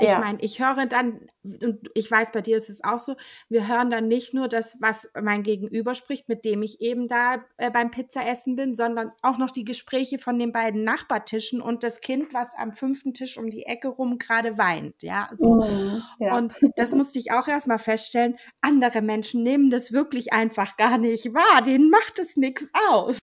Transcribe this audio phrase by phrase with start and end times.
[0.00, 0.18] ich ja.
[0.18, 3.14] meine, ich höre dann, und ich weiß, bei dir ist es auch so,
[3.48, 7.44] wir hören dann nicht nur das, was mein Gegenüber spricht, mit dem ich eben da
[7.56, 12.00] äh, beim Pizzaessen bin, sondern auch noch die Gespräche von den beiden Nachbartischen und das
[12.00, 15.02] Kind, was am fünften Tisch um die Ecke rum gerade weint.
[15.02, 15.56] Ja, so.
[15.56, 16.36] Mhm, ja.
[16.36, 18.36] Und das musste ich auch erstmal feststellen.
[18.60, 21.62] Andere Menschen nehmen das wirklich einfach gar nicht wahr.
[21.62, 23.18] Denen macht es nichts aus.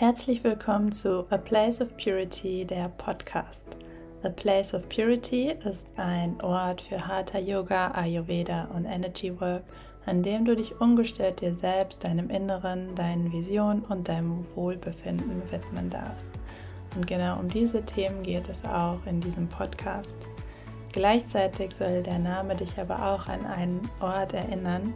[0.00, 3.66] Herzlich willkommen zu A Place of Purity, der Podcast.
[4.22, 9.64] A Place of Purity ist ein Ort für Hatha Yoga, Ayurveda und Energy Work,
[10.06, 15.90] an dem du dich ungestört dir selbst, deinem Inneren, deinen Visionen und deinem Wohlbefinden widmen
[15.90, 16.30] darfst.
[16.94, 20.14] Und genau um diese Themen geht es auch in diesem Podcast.
[20.92, 24.94] Gleichzeitig soll der Name dich aber auch an einen Ort erinnern,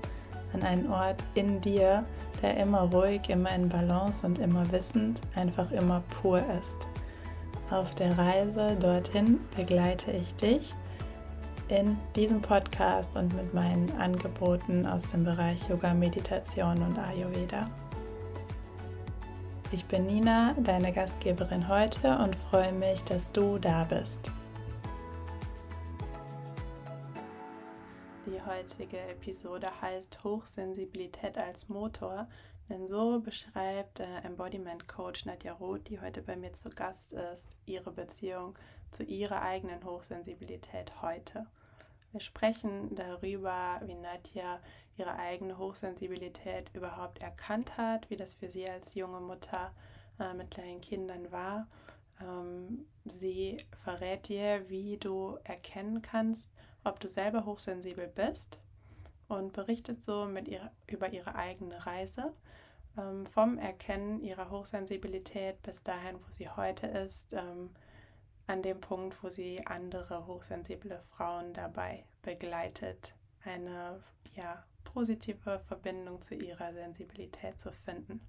[0.52, 2.04] an einen Ort in dir,
[2.42, 6.76] der immer ruhig, immer in Balance und immer wissend, einfach immer pur ist.
[7.70, 10.74] Auf der Reise dorthin begleite ich dich
[11.68, 17.70] in diesem Podcast und mit meinen Angeboten aus dem Bereich Yoga, Meditation und Ayurveda.
[19.70, 24.30] Ich bin Nina, deine Gastgeberin heute und freue mich, dass du da bist.
[28.32, 32.26] Die heutige Episode heißt Hochsensibilität als Motor,
[32.70, 37.50] denn so beschreibt äh, Embodiment Coach Nadja Roth, die heute bei mir zu Gast ist,
[37.66, 38.58] ihre Beziehung
[38.90, 41.44] zu ihrer eigenen Hochsensibilität heute.
[42.12, 44.60] Wir sprechen darüber, wie Nadja
[44.96, 49.74] ihre eigene Hochsensibilität überhaupt erkannt hat, wie das für sie als junge Mutter
[50.18, 51.66] äh, mit kleinen Kindern war.
[52.22, 56.52] Ähm, sie verrät dir, wie du erkennen kannst,
[56.84, 58.58] ob du selber hochsensibel bist
[59.28, 62.32] und berichtet so mit ihrer, über ihre eigene Reise
[62.98, 67.70] ähm, vom Erkennen ihrer Hochsensibilität bis dahin, wo sie heute ist, ähm,
[68.46, 74.02] an dem Punkt, wo sie andere hochsensible Frauen dabei begleitet, eine
[74.34, 78.20] ja, positive Verbindung zu ihrer Sensibilität zu finden.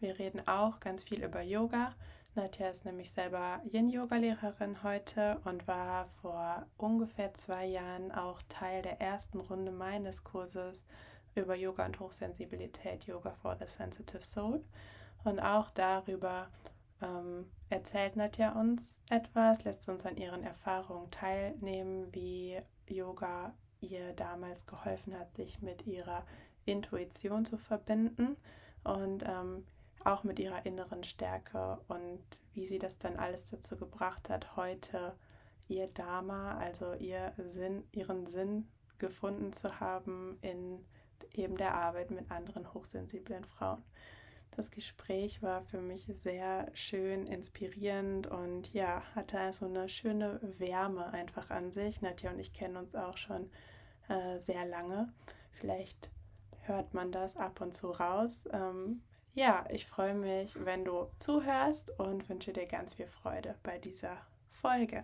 [0.00, 1.94] Wir reden auch ganz viel über Yoga,
[2.36, 9.00] Nadja ist nämlich selber Yin-Yoga-Lehrerin heute und war vor ungefähr zwei Jahren auch Teil der
[9.00, 10.86] ersten Runde meines Kurses
[11.34, 14.64] über Yoga und Hochsensibilität, Yoga for the Sensitive Soul.
[15.24, 16.48] Und auch darüber
[17.02, 24.66] ähm, erzählt Nadja uns etwas, lässt uns an ihren Erfahrungen teilnehmen, wie Yoga ihr damals
[24.66, 26.24] geholfen hat, sich mit ihrer
[26.64, 28.36] Intuition zu verbinden.
[28.84, 29.66] Und ähm,
[30.04, 32.20] auch mit ihrer inneren Stärke und
[32.54, 35.14] wie sie das dann alles dazu gebracht hat, heute
[35.68, 38.68] ihr Dharma, also ihr Sinn, ihren Sinn
[38.98, 40.84] gefunden zu haben in
[41.32, 43.82] eben der Arbeit mit anderen hochsensiblen Frauen.
[44.56, 51.12] Das Gespräch war für mich sehr schön, inspirierend und ja, hatte so eine schöne Wärme
[51.12, 52.02] einfach an sich.
[52.02, 53.48] Nadja und ich kennen uns auch schon
[54.08, 55.12] äh, sehr lange.
[55.52, 56.10] Vielleicht
[56.62, 58.44] hört man das ab und zu raus.
[58.52, 59.02] Ähm,
[59.34, 64.16] ja, ich freue mich, wenn du zuhörst und wünsche dir ganz viel Freude bei dieser
[64.48, 65.00] Folge.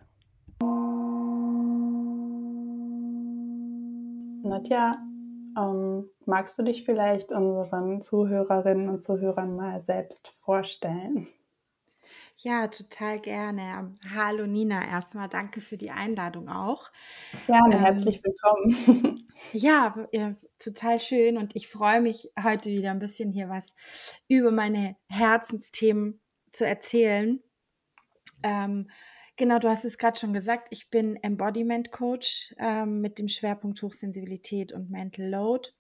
[4.43, 4.97] Nadja,
[5.59, 11.29] ähm, magst du dich vielleicht unseren Zuhörerinnen und Zuhörern mal selbst vorstellen?
[12.39, 13.93] Ja, total gerne.
[14.15, 16.91] Hallo Nina, erstmal danke für die Einladung auch.
[17.47, 19.23] Gerne, ähm, herzlich willkommen.
[19.53, 23.75] Ja, äh, total schön und ich freue mich heute wieder ein bisschen hier was
[24.29, 26.21] über meine Herzensthemen
[26.53, 27.43] zu erzählen.
[28.43, 28.91] Ähm,
[29.37, 33.83] genau, du hast es gerade schon gesagt, ich bin Embodiment Coach ähm, mit dem Schwerpunkt
[33.83, 35.71] Hochsensibilität und Mental Load.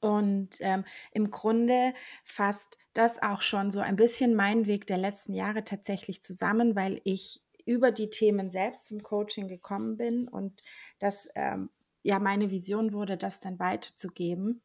[0.00, 1.92] Und ähm, im Grunde
[2.24, 7.00] fasst das auch schon so ein bisschen mein Weg der letzten Jahre tatsächlich zusammen, weil
[7.04, 10.62] ich über die Themen selbst zum Coaching gekommen bin und
[10.98, 11.70] das ähm,
[12.02, 14.62] ja meine Vision wurde, das dann weiterzugeben.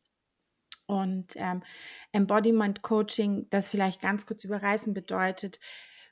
[0.85, 1.63] Und ähm,
[2.11, 5.59] Embodiment Coaching, das vielleicht ganz kurz überreißen bedeutet,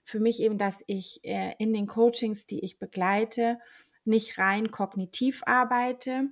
[0.04, 3.60] für mich eben, dass ich äh, in den Coachings, die ich begleite,
[4.04, 6.30] nicht rein kognitiv arbeite,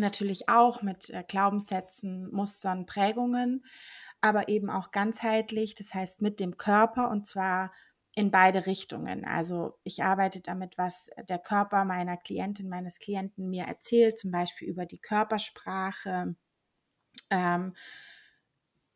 [0.00, 3.64] natürlich auch mit äh, Glaubenssätzen, Mustern, Prägungen,
[4.20, 7.72] aber eben auch ganzheitlich, das heißt mit dem Körper und zwar
[8.14, 9.24] in beide Richtungen.
[9.24, 14.68] Also ich arbeite damit, was der Körper meiner Klientin, meines Klienten mir erzählt, zum Beispiel
[14.68, 16.34] über die Körpersprache,
[17.30, 17.74] ähm,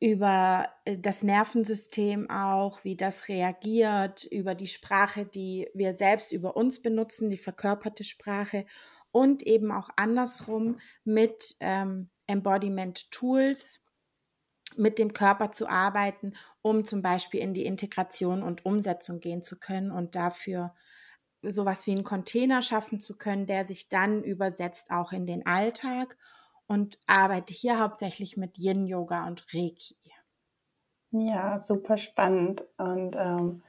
[0.01, 6.56] über äh, das Nervensystem auch, wie das reagiert, über die Sprache, die wir selbst über
[6.56, 8.67] uns benutzen, die verkörperte Sprache
[9.14, 13.81] und eben auch andersrum mit ähm, Embodiment Tools,
[14.76, 19.61] mit dem Körper zu arbeiten, um zum Beispiel in die Integration und Umsetzung gehen zu
[19.61, 20.75] können und dafür
[21.43, 26.17] sowas wie einen Container schaffen zu können, der sich dann übersetzt auch in den Alltag
[26.67, 29.96] und arbeite hier hauptsächlich mit Yin Yoga und Reiki.
[31.12, 33.62] Ja, super spannend und ähm,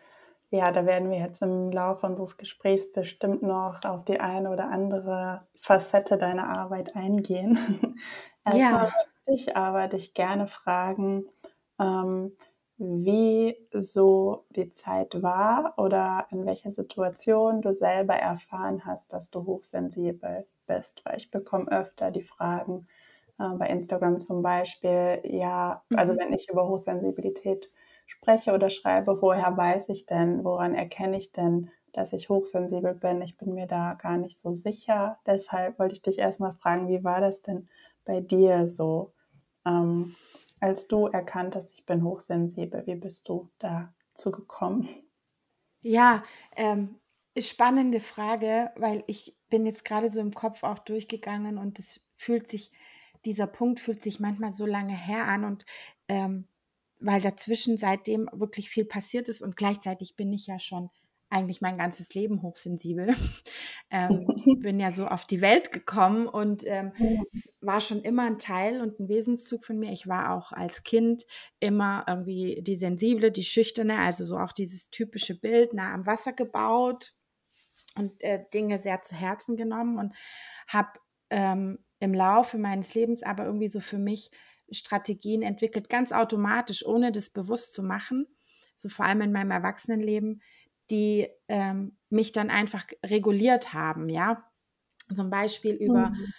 [0.55, 4.69] ja, da werden wir jetzt im Laufe unseres Gesprächs bestimmt noch auf die eine oder
[4.69, 7.57] andere Facette deiner Arbeit eingehen.
[8.45, 8.93] Erstmal ja.
[9.27, 11.25] dich aber dich gerne fragen,
[11.79, 12.35] ähm,
[12.77, 19.45] wie so die Zeit war oder in welcher Situation du selber erfahren hast, dass du
[19.45, 21.01] hochsensibel bist.
[21.05, 22.87] Weil ich bekomme öfter die Fragen
[23.39, 26.19] äh, bei Instagram zum Beispiel, ja, also mhm.
[26.19, 27.71] wenn ich über Hochsensibilität
[28.05, 33.21] spreche oder schreibe, woher weiß ich denn, woran erkenne ich denn, dass ich hochsensibel bin?
[33.21, 35.19] Ich bin mir da gar nicht so sicher.
[35.25, 37.69] Deshalb wollte ich dich erstmal fragen, wie war das denn
[38.03, 39.13] bei dir so,
[39.65, 40.15] ähm,
[40.59, 42.85] als du erkannt hast, ich bin hochsensibel?
[42.85, 44.87] Wie bist du dazu gekommen?
[45.81, 46.23] Ja,
[46.55, 46.99] ähm,
[47.37, 52.47] spannende Frage, weil ich bin jetzt gerade so im Kopf auch durchgegangen und es fühlt
[52.47, 52.71] sich,
[53.23, 55.65] dieser Punkt fühlt sich manchmal so lange her an und
[56.07, 56.47] ähm,
[56.99, 60.89] weil dazwischen seitdem wirklich viel passiert ist und gleichzeitig bin ich ja schon
[61.29, 63.13] eigentlich mein ganzes Leben hochsensibel.
[63.91, 64.25] ähm,
[64.61, 66.93] bin ja so auf die Welt gekommen und ähm,
[67.31, 69.91] es war schon immer ein Teil und ein Wesenszug von mir.
[69.91, 71.25] Ich war auch als Kind
[71.59, 76.33] immer irgendwie die sensible, die schüchterne, also so auch dieses typische Bild nah am Wasser
[76.33, 77.13] gebaut
[77.97, 80.13] und äh, Dinge sehr zu Herzen genommen und
[80.67, 80.99] habe
[81.29, 84.31] ähm, im Laufe meines Lebens aber irgendwie so für mich
[84.71, 88.27] Strategien entwickelt, ganz automatisch, ohne das bewusst zu machen,
[88.75, 90.41] so vor allem in meinem Erwachsenenleben,
[90.89, 94.43] die ähm, mich dann einfach reguliert haben, ja.
[95.13, 96.33] Zum Beispiel über mhm.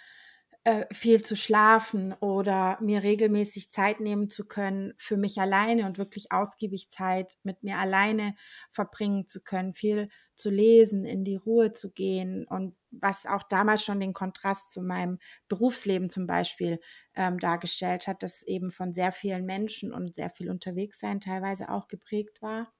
[0.67, 5.97] Äh, viel zu schlafen oder mir regelmäßig Zeit nehmen zu können für mich alleine und
[5.97, 8.35] wirklich ausgiebig Zeit mit mir alleine
[8.69, 13.85] verbringen zu können, viel zu lesen, in die Ruhe zu gehen und was auch damals
[13.85, 16.81] schon den Kontrast zu meinem Berufsleben zum Beispiel
[17.15, 21.69] ähm, dargestellt hat, das eben von sehr vielen Menschen und sehr viel unterwegs sein teilweise
[21.69, 22.73] auch geprägt war.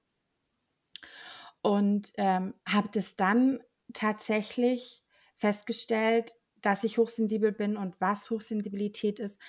[1.62, 3.60] Und ähm, habe das dann
[3.94, 5.02] tatsächlich
[5.36, 9.40] festgestellt, dass ich hochsensibel bin und was Hochsensibilität ist,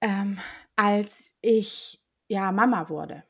[0.00, 0.38] ähm,
[0.76, 3.24] als ich ja Mama wurde.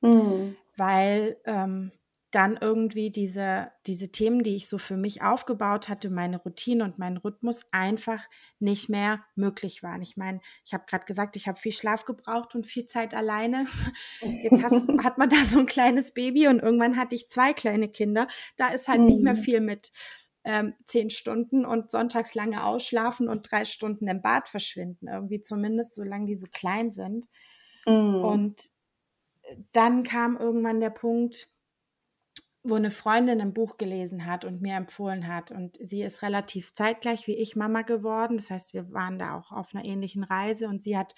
[0.00, 0.56] Mhm.
[0.76, 1.92] Weil ähm,
[2.30, 6.98] dann irgendwie diese, diese Themen, die ich so für mich aufgebaut hatte, meine Routine und
[6.98, 8.22] mein Rhythmus einfach
[8.60, 10.00] nicht mehr möglich waren.
[10.00, 13.66] Ich meine, ich habe gerade gesagt, ich habe viel Schlaf gebraucht und viel Zeit alleine.
[14.20, 17.88] Jetzt hast, hat man da so ein kleines Baby und irgendwann hatte ich zwei kleine
[17.88, 18.28] Kinder.
[18.56, 19.06] Da ist halt mhm.
[19.06, 19.42] nicht mehr mhm.
[19.42, 19.90] viel mit
[20.44, 25.08] ähm, zehn Stunden und sonntags lange ausschlafen und drei Stunden im Bad verschwinden.
[25.08, 27.26] Irgendwie zumindest, solange die so klein sind.
[27.86, 28.24] Mhm.
[28.24, 28.70] Und
[29.72, 31.50] dann kam irgendwann der Punkt,
[32.62, 35.50] wo eine Freundin ein Buch gelesen hat und mir empfohlen hat.
[35.50, 38.36] Und sie ist relativ zeitgleich wie ich Mama geworden.
[38.36, 41.14] Das heißt, wir waren da auch auf einer ähnlichen Reise und sie hat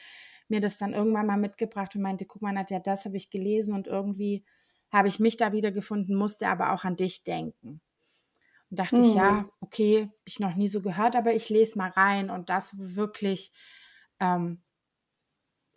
[0.48, 3.74] mir das dann irgendwann mal mitgebracht und meinte, guck mal, Nadja, das habe ich gelesen
[3.74, 4.44] und irgendwie
[4.92, 7.80] habe ich mich da wiedergefunden, musste aber auch an dich denken.
[8.72, 9.04] Und dachte mhm.
[9.04, 9.50] ich, ja, mhm.
[9.60, 13.52] okay, habe ich noch nie so gehört, aber ich lese mal rein und das wirklich
[14.18, 14.62] ähm,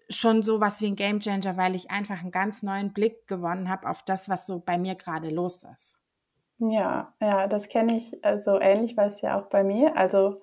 [0.07, 3.89] schon so was wie ein Gamechanger, weil ich einfach einen ganz neuen Blick gewonnen habe
[3.89, 5.99] auf das, was so bei mir gerade los ist.
[6.59, 8.23] Ja, ja, das kenne ich.
[8.23, 9.97] Also ähnlich war es ja auch bei mir.
[9.97, 10.41] Also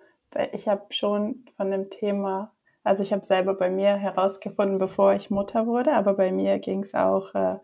[0.52, 2.52] ich habe schon von dem Thema,
[2.84, 6.82] also ich habe selber bei mir herausgefunden, bevor ich Mutter wurde, aber bei mir ging
[6.82, 7.60] es auch äh,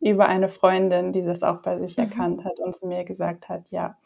[0.00, 2.04] über eine Freundin, die das auch bei sich mhm.
[2.04, 3.96] erkannt hat und zu mir gesagt hat, ja,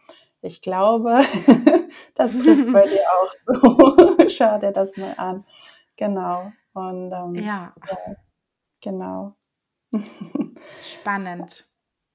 [0.40, 1.20] ich glaube,
[2.14, 3.96] das trifft bei dir auch so.
[4.28, 5.44] Schau dir das mal an.
[5.96, 6.52] Genau.
[6.74, 7.72] Und ähm, ja.
[7.88, 8.16] ja,
[8.80, 9.36] genau.
[10.82, 11.64] Spannend.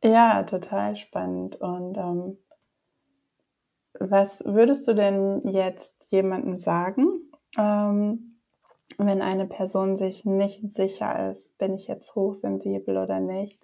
[0.03, 1.55] Ja, total spannend.
[1.55, 2.37] Und ähm,
[3.99, 8.28] was würdest du denn jetzt jemandem sagen, ähm,
[9.07, 13.63] wenn eine Person sich nicht sicher ist, bin ich jetzt hochsensibel oder nicht?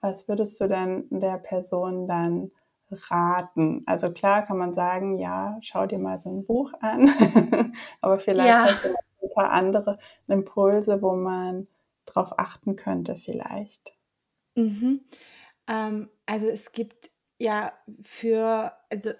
[0.00, 2.50] Was würdest du denn der Person dann
[2.90, 3.82] raten?
[3.86, 7.08] Also klar kann man sagen, ja, schau dir mal so ein Buch an,
[8.00, 8.66] aber vielleicht ja.
[8.66, 9.98] hast du ein paar andere
[10.28, 11.66] Impulse, wo man
[12.04, 13.94] drauf achten könnte vielleicht?
[14.54, 15.00] Mhm.
[15.66, 17.10] Ähm, also es gibt
[17.44, 17.72] ja
[18.02, 19.10] für, also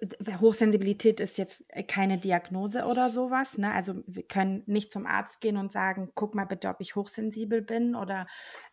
[0.41, 3.59] Hochsensibilität ist jetzt keine Diagnose oder sowas.
[3.59, 3.71] Ne?
[3.71, 7.61] Also wir können nicht zum Arzt gehen und sagen, guck mal bitte, ob ich hochsensibel
[7.61, 8.27] bin oder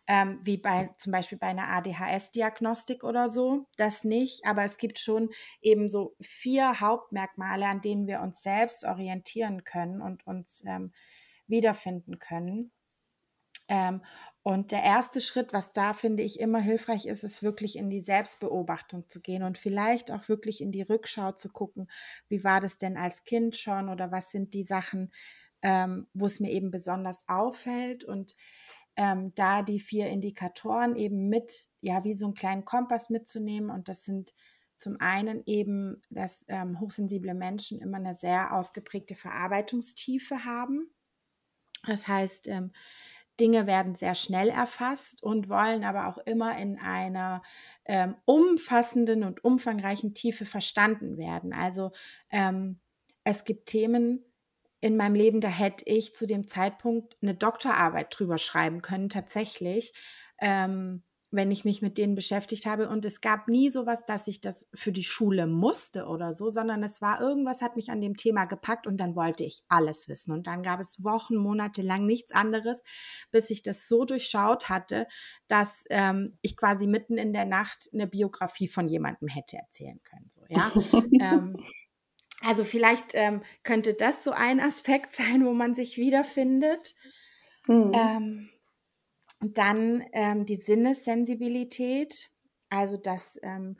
[0.08, 3.66] ähm, wie bei zum Beispiel bei einer ADHS-Diagnostik oder so.
[3.76, 5.28] Das nicht, aber es gibt schon
[5.60, 10.92] eben so vier Hauptmerkmale, an denen wir uns selbst orientieren können und uns ähm,
[11.46, 12.72] wiederfinden können.
[13.68, 14.02] Ähm,
[14.44, 18.00] und der erste Schritt, was da finde ich immer hilfreich ist, ist wirklich in die
[18.00, 21.88] Selbstbeobachtung zu gehen und vielleicht auch wirklich in die Rückschau zu gucken,
[22.28, 25.12] wie war das denn als Kind schon oder was sind die Sachen,
[25.62, 28.34] ähm, wo es mir eben besonders auffällt und
[28.96, 33.88] ähm, da die vier Indikatoren eben mit, ja, wie so einen kleinen Kompass mitzunehmen und
[33.88, 34.34] das sind
[34.76, 40.90] zum einen eben, dass ähm, hochsensible Menschen immer eine sehr ausgeprägte Verarbeitungstiefe haben.
[41.86, 42.72] Das heißt, ähm,
[43.40, 47.42] Dinge werden sehr schnell erfasst und wollen aber auch immer in einer
[47.84, 51.52] ähm, umfassenden und umfangreichen Tiefe verstanden werden.
[51.52, 51.92] Also
[52.30, 52.78] ähm,
[53.24, 54.24] es gibt Themen
[54.80, 59.92] in meinem Leben, da hätte ich zu dem Zeitpunkt eine Doktorarbeit drüber schreiben können, tatsächlich.
[60.38, 62.88] Ähm, wenn ich mich mit denen beschäftigt habe.
[62.88, 66.82] Und es gab nie sowas, dass ich das für die Schule musste oder so, sondern
[66.82, 70.32] es war irgendwas, hat mich an dem Thema gepackt und dann wollte ich alles wissen.
[70.32, 72.82] Und dann gab es Wochen, Monate lang nichts anderes,
[73.30, 75.08] bis ich das so durchschaut hatte,
[75.48, 80.28] dass ähm, ich quasi mitten in der Nacht eine Biografie von jemandem hätte erzählen können.
[80.28, 80.70] So, ja.
[81.20, 81.56] ähm,
[82.42, 86.94] also vielleicht ähm, könnte das so ein Aspekt sein, wo man sich wiederfindet.
[87.66, 88.50] Mhm.
[89.42, 92.30] Und dann ähm, die Sinnessensibilität,
[92.70, 93.76] also dass ähm,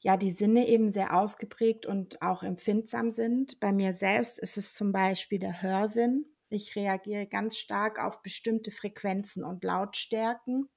[0.00, 3.60] ja die Sinne eben sehr ausgeprägt und auch empfindsam sind.
[3.60, 6.26] Bei mir selbst ist es zum Beispiel der Hörsinn.
[6.48, 10.68] Ich reagiere ganz stark auf bestimmte Frequenzen und Lautstärken.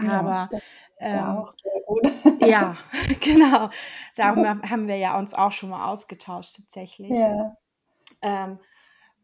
[0.00, 0.48] Ja, Aber
[0.98, 1.46] ähm,
[2.48, 2.76] ja,
[3.20, 3.70] genau.
[4.14, 7.10] Darum haben wir ja uns auch schon mal ausgetauscht tatsächlich.
[7.10, 7.56] Ja.
[8.22, 8.60] Ähm,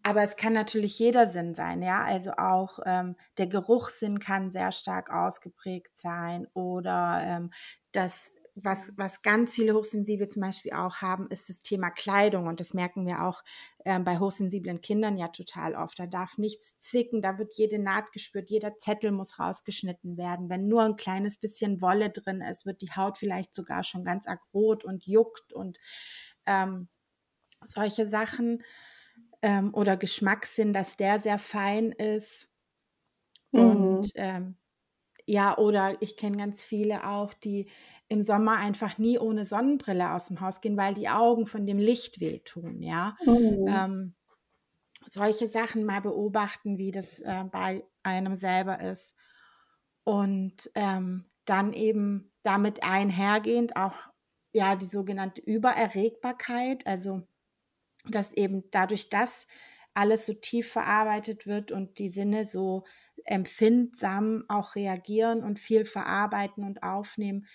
[0.06, 2.04] aber es kann natürlich jeder Sinn sein, ja.
[2.04, 7.50] Also auch ähm, der Geruchssinn kann sehr stark ausgeprägt sein oder ähm,
[7.90, 12.46] das, was, was ganz viele Hochsensible zum Beispiel auch haben, ist das Thema Kleidung.
[12.46, 13.42] Und das merken wir auch
[13.84, 15.98] ähm, bei hochsensiblen Kindern ja total oft.
[15.98, 20.48] Da darf nichts zwicken, da wird jede Naht gespürt, jeder Zettel muss rausgeschnitten werden.
[20.48, 24.28] Wenn nur ein kleines bisschen Wolle drin ist, wird die Haut vielleicht sogar schon ganz
[24.28, 25.80] arg rot und juckt und
[26.46, 26.86] ähm,
[27.64, 28.62] solche Sachen
[29.42, 32.52] ähm, oder Geschmackssinn, dass der sehr fein ist.
[33.52, 33.60] Mhm.
[33.60, 34.56] Und ähm,
[35.26, 37.68] ja, oder ich kenne ganz viele auch, die
[38.08, 41.78] im Sommer einfach nie ohne Sonnenbrille aus dem Haus gehen, weil die Augen von dem
[41.78, 43.16] Licht wehtun, ja.
[43.24, 43.66] Mhm.
[43.68, 44.14] Ähm,
[45.10, 49.14] solche Sachen mal beobachten, wie das äh, bei einem selber ist.
[50.04, 53.94] Und ähm, dann eben damit einhergehend auch
[54.52, 57.26] ja die sogenannte Übererregbarkeit, also
[58.08, 59.46] dass eben dadurch, dass
[59.94, 62.84] alles so tief verarbeitet wird und die Sinne so
[63.24, 67.46] empfindsam auch reagieren und viel verarbeiten und aufnehmen,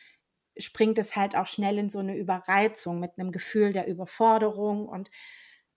[0.57, 4.87] springt es halt auch schnell in so eine Überreizung mit einem Gefühl der Überforderung.
[4.87, 5.09] Und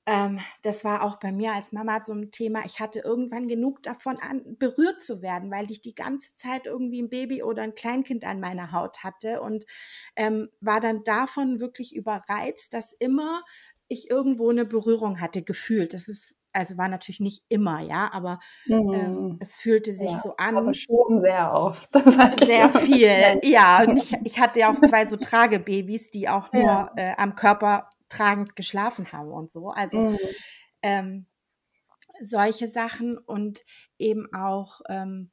[0.07, 2.62] ähm, das war auch bei mir als Mama so ein Thema.
[2.66, 7.00] Ich hatte irgendwann genug davon, an, berührt zu werden, weil ich die ganze Zeit irgendwie
[7.02, 9.64] ein Baby oder ein Kleinkind an meiner Haut hatte und
[10.16, 13.45] ähm, war dann davon wirklich überreizt, dass immer
[13.88, 15.95] ich irgendwo eine Berührung hatte, gefühlt.
[15.95, 18.95] Das ist, also war natürlich nicht immer, ja, aber ähm, mhm.
[18.95, 20.57] ähm, es fühlte sich ja, so an.
[20.57, 21.88] Aber schon sehr oft.
[22.45, 23.83] sehr viel, ja.
[23.83, 26.93] Und ich, ich hatte ja auch zwei so Tragebabys, die auch nur ja.
[26.97, 29.71] äh, am Körper tragend geschlafen haben und so.
[29.71, 30.19] Also mhm.
[30.83, 31.26] ähm,
[32.21, 33.64] solche Sachen und
[33.99, 35.31] eben auch, ähm,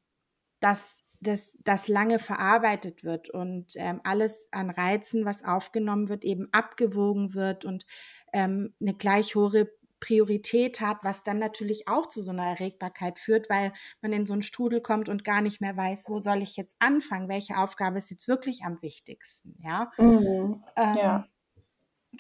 [0.60, 6.50] dass das, das lange verarbeitet wird und ähm, alles an Reizen, was aufgenommen wird, eben
[6.52, 7.86] abgewogen wird und
[8.34, 13.50] ähm, eine gleich hohe Priorität hat, was dann natürlich auch zu so einer Erregbarkeit führt,
[13.52, 16.58] weil man in so einen Strudel kommt und gar nicht mehr weiß, wo soll ich
[16.58, 19.92] jetzt anfangen, welche Aufgabe ist jetzt wirklich am wichtigsten, ja.
[19.98, 20.64] Mhm.
[20.76, 21.28] Ähm, ja.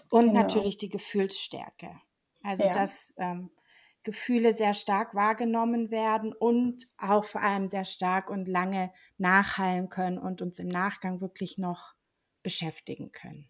[0.09, 0.41] Und genau.
[0.41, 1.89] natürlich die Gefühlsstärke.
[2.43, 2.71] Also ja.
[2.71, 3.49] dass ähm,
[4.03, 10.17] Gefühle sehr stark wahrgenommen werden und auch vor allem sehr stark und lange nachhallen können
[10.17, 11.93] und uns im Nachgang wirklich noch
[12.43, 13.49] beschäftigen können.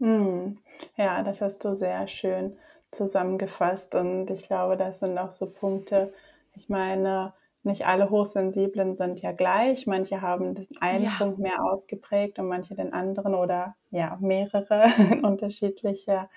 [0.00, 0.58] Hm.
[0.96, 2.56] Ja, das hast du sehr schön
[2.90, 6.12] zusammengefasst und ich glaube, das sind auch so Punkte.
[6.54, 7.32] Ich meine,
[7.62, 9.86] nicht alle Hochsensiblen sind ja gleich.
[9.86, 11.12] Manche haben den einen ja.
[11.16, 16.28] Punkt mehr ausgeprägt und manche den anderen oder ja, mehrere in unterschiedlicher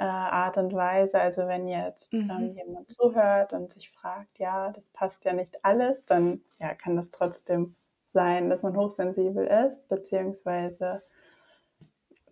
[0.00, 1.20] äh, Art und Weise.
[1.20, 2.30] Also wenn jetzt ähm, mhm.
[2.30, 6.96] ähm, jemand zuhört und sich fragt, ja, das passt ja nicht alles, dann ja, kann
[6.96, 7.74] das trotzdem
[8.08, 11.02] sein, dass man hochsensibel ist, beziehungsweise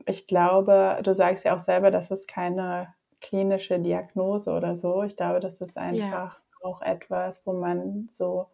[0.06, 5.02] ich glaube, du sagst ja auch selber, dass es keine klinische Diagnose oder so.
[5.02, 6.62] Ich glaube, das ist einfach ja.
[6.62, 8.46] auch etwas, wo man so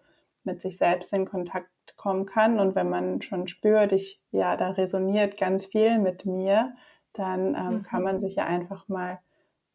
[0.43, 2.59] mit sich selbst in Kontakt kommen kann.
[2.59, 6.75] Und wenn man schon spürt, ich, ja, da resoniert ganz viel mit mir,
[7.15, 7.83] dann ähm, mhm.
[7.85, 9.21] kann man sich ja einfach mal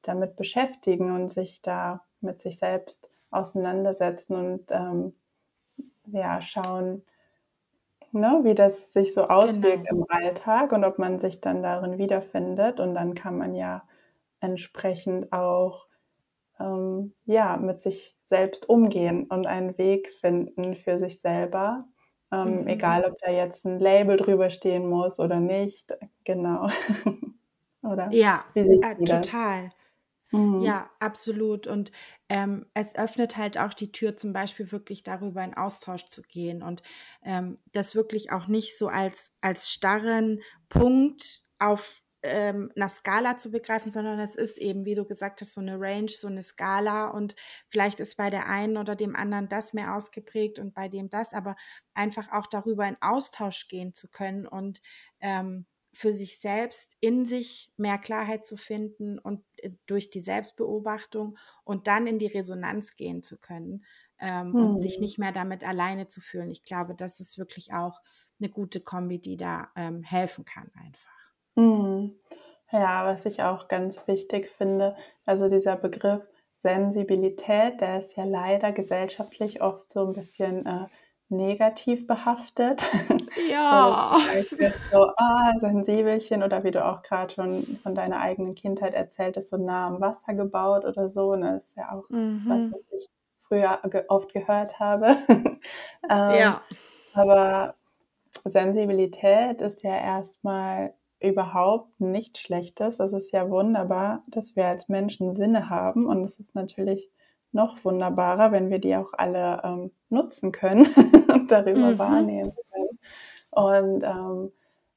[0.04, 5.14] damit beschäftigen und sich da mit sich selbst auseinandersetzen und ähm,
[6.08, 7.04] ja, schauen,
[8.12, 10.04] ne, wie das sich so auswirkt genau.
[10.04, 12.80] im Alltag und ob man sich dann darin wiederfindet.
[12.80, 13.84] Und dann kann man ja
[14.40, 15.88] entsprechend auch
[16.60, 21.80] ähm, ja, mit sich selbst umgehen und einen Weg finden für sich selber.
[22.32, 22.68] Ähm, mhm.
[22.68, 25.94] Egal, ob da jetzt ein Label drüber stehen muss oder nicht.
[26.24, 26.70] Genau.
[27.82, 28.10] oder?
[28.12, 29.72] Ja, äh, total.
[30.32, 30.62] Mhm.
[30.62, 31.66] Ja, absolut.
[31.66, 31.92] Und
[32.30, 36.62] ähm, es öffnet halt auch die Tür, zum Beispiel wirklich darüber in Austausch zu gehen
[36.62, 36.84] und
[37.24, 43.52] ähm, das wirklich auch nicht so als, als starren Punkt auf ähm, einer Skala zu
[43.52, 47.08] begreifen, sondern es ist eben, wie du gesagt hast, so eine Range, so eine Skala
[47.08, 47.36] und
[47.68, 51.34] vielleicht ist bei der einen oder dem anderen das mehr ausgeprägt und bei dem das,
[51.34, 51.56] aber
[51.94, 54.82] einfach auch darüber in Austausch gehen zu können und
[55.22, 61.38] ähm, für sich selbst in sich mehr Klarheit zu finden und äh, durch die Selbstbeobachtung
[61.64, 63.86] und dann in die Resonanz gehen zu können
[64.20, 64.56] ähm, hm.
[64.56, 65.02] und sich hm.
[65.02, 66.52] nicht mehr damit alleine zu fühlen.
[66.52, 68.02] Ich glaube, das ist wirklich auch
[68.40, 71.09] eine gute Kombi, die da ähm, helfen kann einfach.
[71.60, 72.16] Mhm.
[72.72, 76.22] Ja, was ich auch ganz wichtig finde, also dieser Begriff
[76.58, 80.86] Sensibilität, der ist ja leider gesellschaftlich oft so ein bisschen äh,
[81.30, 82.82] negativ behaftet.
[83.50, 84.18] Ja.
[84.92, 89.58] so, ah, Sensibelchen oder wie du auch gerade schon von deiner eigenen Kindheit erzähltest, so
[89.58, 91.36] nah am Wasser gebaut oder so.
[91.36, 91.54] Ne?
[91.54, 92.44] Das ist ja auch mhm.
[92.48, 93.08] was, was ich
[93.44, 95.16] früher oft gehört habe.
[95.30, 95.60] ähm,
[96.10, 96.62] ja.
[97.14, 97.76] Aber
[98.44, 103.00] Sensibilität ist ja erstmal überhaupt nichts Schlechtes.
[103.00, 107.10] Es ist ja wunderbar, dass wir als Menschen Sinne haben und es ist natürlich
[107.52, 110.86] noch wunderbarer, wenn wir die auch alle ähm, nutzen können
[111.34, 112.00] und darüber mhm.
[112.00, 113.00] wahrnehmen können.
[113.52, 114.52] Und ähm,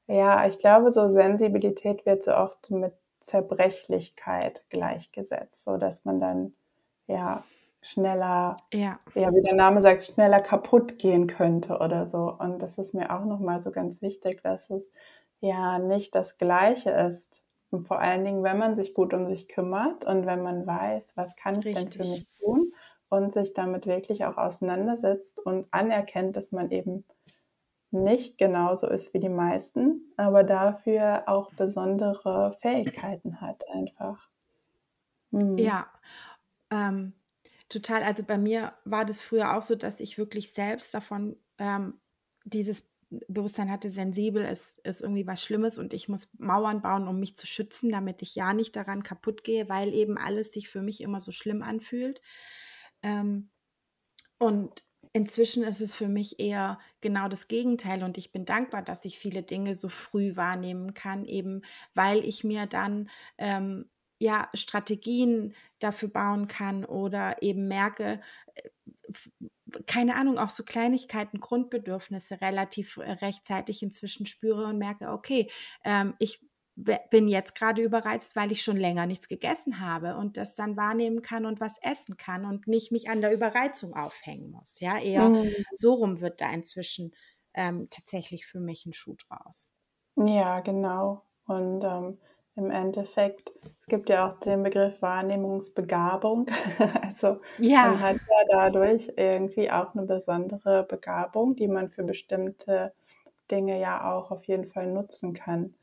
[0.07, 6.53] ja, ich glaube, so Sensibilität wird so oft mit Zerbrechlichkeit gleichgesetzt, so dass man dann
[7.07, 7.43] ja
[7.81, 8.99] schneller, ja.
[9.13, 12.33] ja, wie der Name sagt, schneller kaputt gehen könnte oder so.
[12.37, 14.89] Und das ist mir auch nochmal so ganz wichtig, dass es
[15.43, 17.43] ja nicht das Gleiche ist.
[17.69, 21.17] Und vor allen Dingen, wenn man sich gut um sich kümmert und wenn man weiß,
[21.17, 21.89] was kann ich Richtig.
[21.89, 22.73] denn für mich tun
[23.09, 27.03] und sich damit wirklich auch auseinandersetzt und anerkennt, dass man eben
[27.91, 34.29] nicht genauso ist wie die meisten, aber dafür auch besondere Fähigkeiten hat einfach.
[35.31, 35.57] Mhm.
[35.57, 35.87] Ja,
[36.71, 37.13] ähm,
[37.69, 38.03] total.
[38.03, 41.99] Also bei mir war das früher auch so, dass ich wirklich selbst davon ähm,
[42.45, 42.92] dieses
[43.27, 47.35] Bewusstsein hatte, sensibel ist, ist irgendwie was Schlimmes und ich muss Mauern bauen, um mich
[47.37, 51.01] zu schützen, damit ich ja nicht daran kaputt gehe, weil eben alles sich für mich
[51.01, 52.21] immer so schlimm anfühlt.
[53.03, 53.49] Ähm,
[54.39, 59.05] und inzwischen ist es für mich eher genau das Gegenteil und ich bin dankbar, dass
[59.05, 61.61] ich viele Dinge so früh wahrnehmen kann, eben
[61.93, 68.21] weil ich mir dann ähm, ja Strategien dafür bauen kann oder eben merke,
[68.55, 68.69] äh,
[69.87, 75.49] keine Ahnung, auch so Kleinigkeiten, Grundbedürfnisse relativ äh, rechtzeitig inzwischen spüre und merke, okay,
[75.83, 80.55] ähm, ich bin jetzt gerade überreizt, weil ich schon länger nichts gegessen habe und das
[80.55, 84.79] dann wahrnehmen kann und was essen kann und nicht mich an der Überreizung aufhängen muss.
[84.79, 85.53] Ja, eher mhm.
[85.73, 87.13] so rum wird da inzwischen
[87.53, 89.71] ähm, tatsächlich für mich ein Schuh draus.
[90.15, 91.23] Ja, genau.
[91.45, 92.17] Und ähm,
[92.55, 96.47] im Endeffekt, es gibt ja auch den Begriff Wahrnehmungsbegabung.
[97.01, 97.91] Also ja.
[97.91, 102.93] man hat ja dadurch irgendwie auch eine besondere Begabung, die man für bestimmte
[103.51, 105.75] Dinge ja auch auf jeden Fall nutzen kann.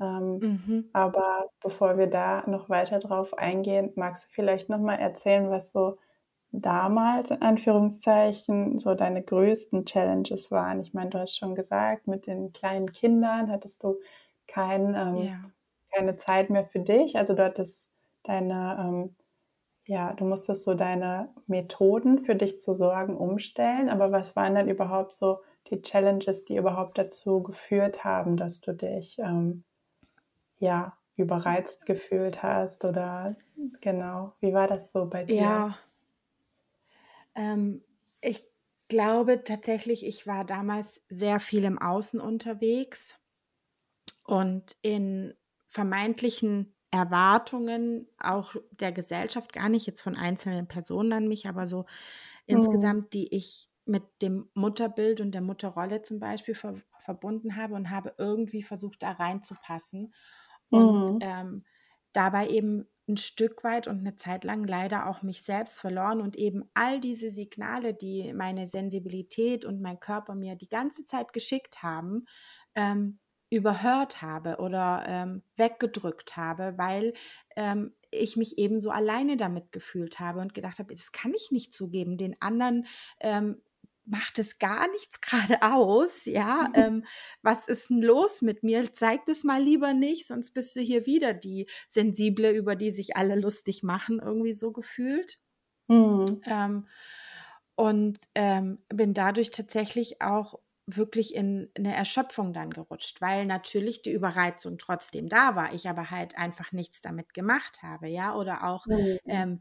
[0.00, 0.90] Ähm, mhm.
[0.92, 5.98] Aber bevor wir da noch weiter drauf eingehen, magst du vielleicht nochmal erzählen, was so
[6.52, 10.80] damals in Anführungszeichen so deine größten Challenges waren?
[10.80, 13.98] Ich meine, du hast schon gesagt, mit den kleinen Kindern hattest du
[14.46, 15.50] kein ähm, ja
[15.92, 17.16] keine Zeit mehr für dich.
[17.16, 17.88] Also du hattest
[18.24, 19.16] deine, ähm,
[19.86, 23.88] ja, du musstest so deine Methoden für dich zu sorgen umstellen.
[23.90, 28.74] Aber was waren dann überhaupt so die Challenges, die überhaupt dazu geführt haben, dass du
[28.74, 29.64] dich ähm,
[30.58, 32.84] ja überreizt gefühlt hast?
[32.84, 33.36] Oder
[33.80, 35.66] genau, wie war das so bei dir?
[35.66, 35.78] Ja,
[37.34, 37.82] ähm,
[38.20, 38.44] ich
[38.88, 43.18] glaube tatsächlich, ich war damals sehr viel im Außen unterwegs
[44.24, 45.34] und in
[45.68, 51.80] vermeintlichen Erwartungen auch der Gesellschaft, gar nicht jetzt von einzelnen Personen an mich, aber so
[51.80, 51.84] mhm.
[52.46, 57.88] insgesamt, die ich mit dem Mutterbild und der Mutterrolle zum Beispiel ver verbunden habe und
[57.88, 60.12] habe irgendwie versucht, da reinzupassen.
[60.68, 61.18] Und mhm.
[61.22, 61.64] ähm,
[62.12, 66.36] dabei eben ein Stück weit und eine Zeit lang leider auch mich selbst verloren und
[66.36, 71.82] eben all diese Signale, die meine Sensibilität und mein Körper mir die ganze Zeit geschickt
[71.82, 72.26] haben,
[72.74, 73.18] ähm,
[73.50, 77.14] überhört habe oder ähm, weggedrückt habe, weil
[77.56, 81.50] ähm, ich mich eben so alleine damit gefühlt habe und gedacht habe, das kann ich
[81.50, 82.16] nicht zugeben.
[82.16, 82.86] Den anderen
[83.20, 83.60] ähm,
[84.04, 87.04] macht es gar nichts gerade aus, ja, ähm,
[87.42, 88.92] was ist denn los mit mir?
[88.92, 93.16] Zeig das mal lieber nicht, sonst bist du hier wieder die Sensible, über die sich
[93.16, 95.38] alle lustig machen, irgendwie so gefühlt.
[95.88, 96.42] Mhm.
[96.46, 96.88] Ähm,
[97.76, 100.58] und ähm, bin dadurch tatsächlich auch
[100.90, 106.10] wirklich in eine Erschöpfung dann gerutscht, weil natürlich die Überreizung trotzdem da war, ich aber
[106.10, 109.18] halt einfach nichts damit gemacht habe, ja, oder auch Mhm.
[109.28, 109.60] ähm,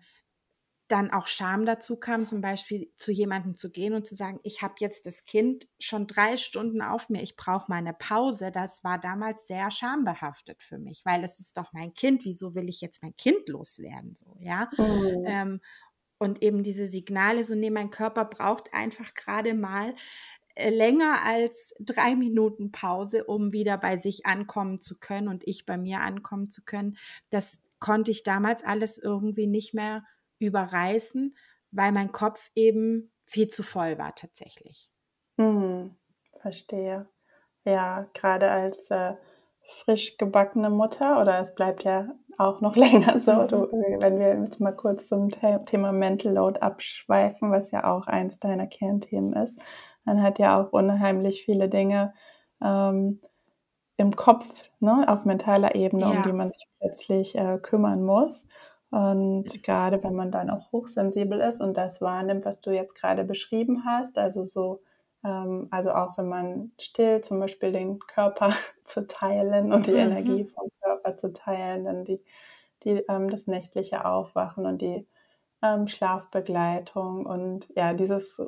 [0.89, 4.61] dann auch Scham dazu kam, zum Beispiel zu jemandem zu gehen und zu sagen, ich
[4.61, 8.51] habe jetzt das Kind schon drei Stunden auf mir, ich brauche mal eine Pause.
[8.53, 12.23] Das war damals sehr schambehaftet für mich, weil es ist doch mein Kind.
[12.23, 14.15] Wieso will ich jetzt mein Kind loswerden?
[14.15, 14.69] So, ja.
[14.77, 15.25] Mhm.
[15.25, 15.59] Ähm,
[16.19, 19.95] und eben diese Signale, so nee, mein Körper braucht einfach gerade mal
[20.69, 25.77] länger als drei Minuten Pause, um wieder bei sich ankommen zu können und ich bei
[25.77, 26.97] mir ankommen zu können.
[27.29, 30.03] Das konnte ich damals alles irgendwie nicht mehr
[30.39, 31.35] überreißen,
[31.71, 34.89] weil mein Kopf eben viel zu voll war tatsächlich.
[35.37, 35.95] Mhm.
[36.41, 37.07] Verstehe.
[37.65, 39.15] Ja, gerade als äh,
[39.61, 43.47] frisch gebackene Mutter oder es bleibt ja auch noch länger so, Mhm.
[43.47, 48.07] du, wenn wir jetzt mal kurz zum The Thema Mental Load abschweifen, was ja auch
[48.07, 49.53] eins deiner Kernthemen ist,
[50.07, 52.15] man hat ja auch unheimlich viele Dinge
[52.63, 53.21] ähm,
[53.97, 56.33] im Kopf, ne, auf mentaler Ebene, um die Ja.
[56.33, 58.45] man sich plötzlich äh, kümmern muss.
[58.91, 63.23] Und gerade wenn man dann auch hochsensibel ist und das wahrnimmt, was du jetzt gerade
[63.25, 64.81] beschrieben hast, also so,
[65.25, 68.51] ähm, also auch wenn man still zum Beispiel den Körper
[68.85, 69.95] zu teilen und die Mhm.
[69.95, 72.23] Energie vom Körper zu teilen, dann die,
[72.83, 75.07] die ähm, das nächtliche Aufwachen und die
[75.63, 78.39] ähm, Schlafbegleitung und ja, dieses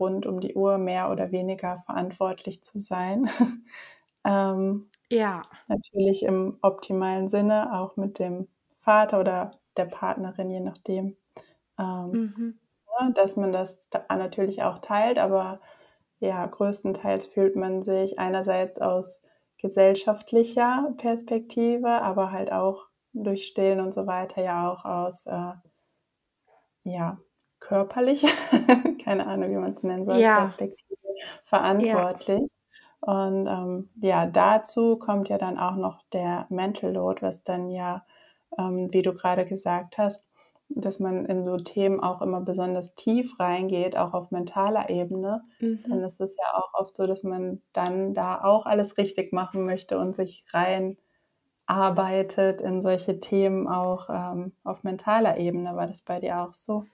[0.00, 3.28] rund um die Uhr mehr oder weniger verantwortlich zu sein.
[4.24, 5.48] ähm, Ja.
[5.68, 8.48] natürlich im optimalen Sinne, auch mit dem
[8.80, 11.16] Vater oder der Partnerin, je nachdem,
[11.78, 12.58] ähm, Mhm.
[13.00, 15.60] ne, dass man das da natürlich auch teilt, aber
[16.20, 19.22] ja, größtenteils fühlt man sich einerseits aus
[19.58, 25.52] gesellschaftlicher Perspektive, aber halt auch durch Stillen und so weiter ja auch aus äh,
[26.88, 27.18] ja,
[27.60, 28.28] körperlicher,
[29.04, 30.34] keine Ahnung, wie man es nennen soll, Ja.
[30.34, 30.96] Perspektive
[31.78, 32.08] Ja.
[32.08, 32.50] verantwortlich.
[33.00, 38.04] Und ähm, ja, dazu kommt ja dann auch noch der Mental Load, was dann ja,
[38.58, 40.26] ähm, wie du gerade gesagt hast,
[40.68, 45.44] dass man in so Themen auch immer besonders tief reingeht, auch auf mentaler Ebene,
[45.88, 46.04] dann Mhm.
[46.04, 49.98] ist es ja auch oft so, dass man dann da auch alles richtig machen möchte
[49.98, 50.98] und sich rein
[51.68, 55.76] arbeitet in solche Themen auch ähm, auf mentaler Ebene.
[55.76, 56.86] War das bei dir auch so?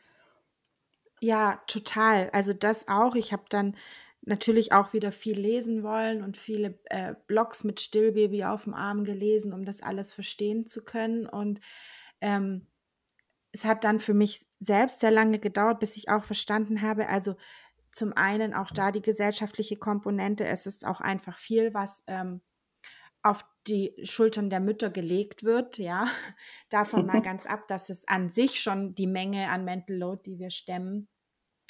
[1.20, 2.28] Ja, total.
[2.30, 3.14] Also das auch.
[3.14, 3.76] Ich habe dann
[4.22, 9.04] natürlich auch wieder viel lesen wollen und viele äh, Blogs mit Stillbaby auf dem Arm
[9.04, 11.26] gelesen, um das alles verstehen zu können.
[11.26, 11.60] Und
[12.20, 12.66] ähm,
[13.52, 17.36] es hat dann für mich selbst sehr lange gedauert, bis ich auch verstanden habe, also
[17.92, 22.40] zum einen auch da die gesellschaftliche Komponente, es ist auch einfach viel, was ähm,
[23.24, 26.08] auf die Schultern der Mütter gelegt wird, ja.
[26.68, 30.38] Davon mal ganz ab, dass es an sich schon die Menge an Mental Load, die
[30.38, 31.08] wir stemmen,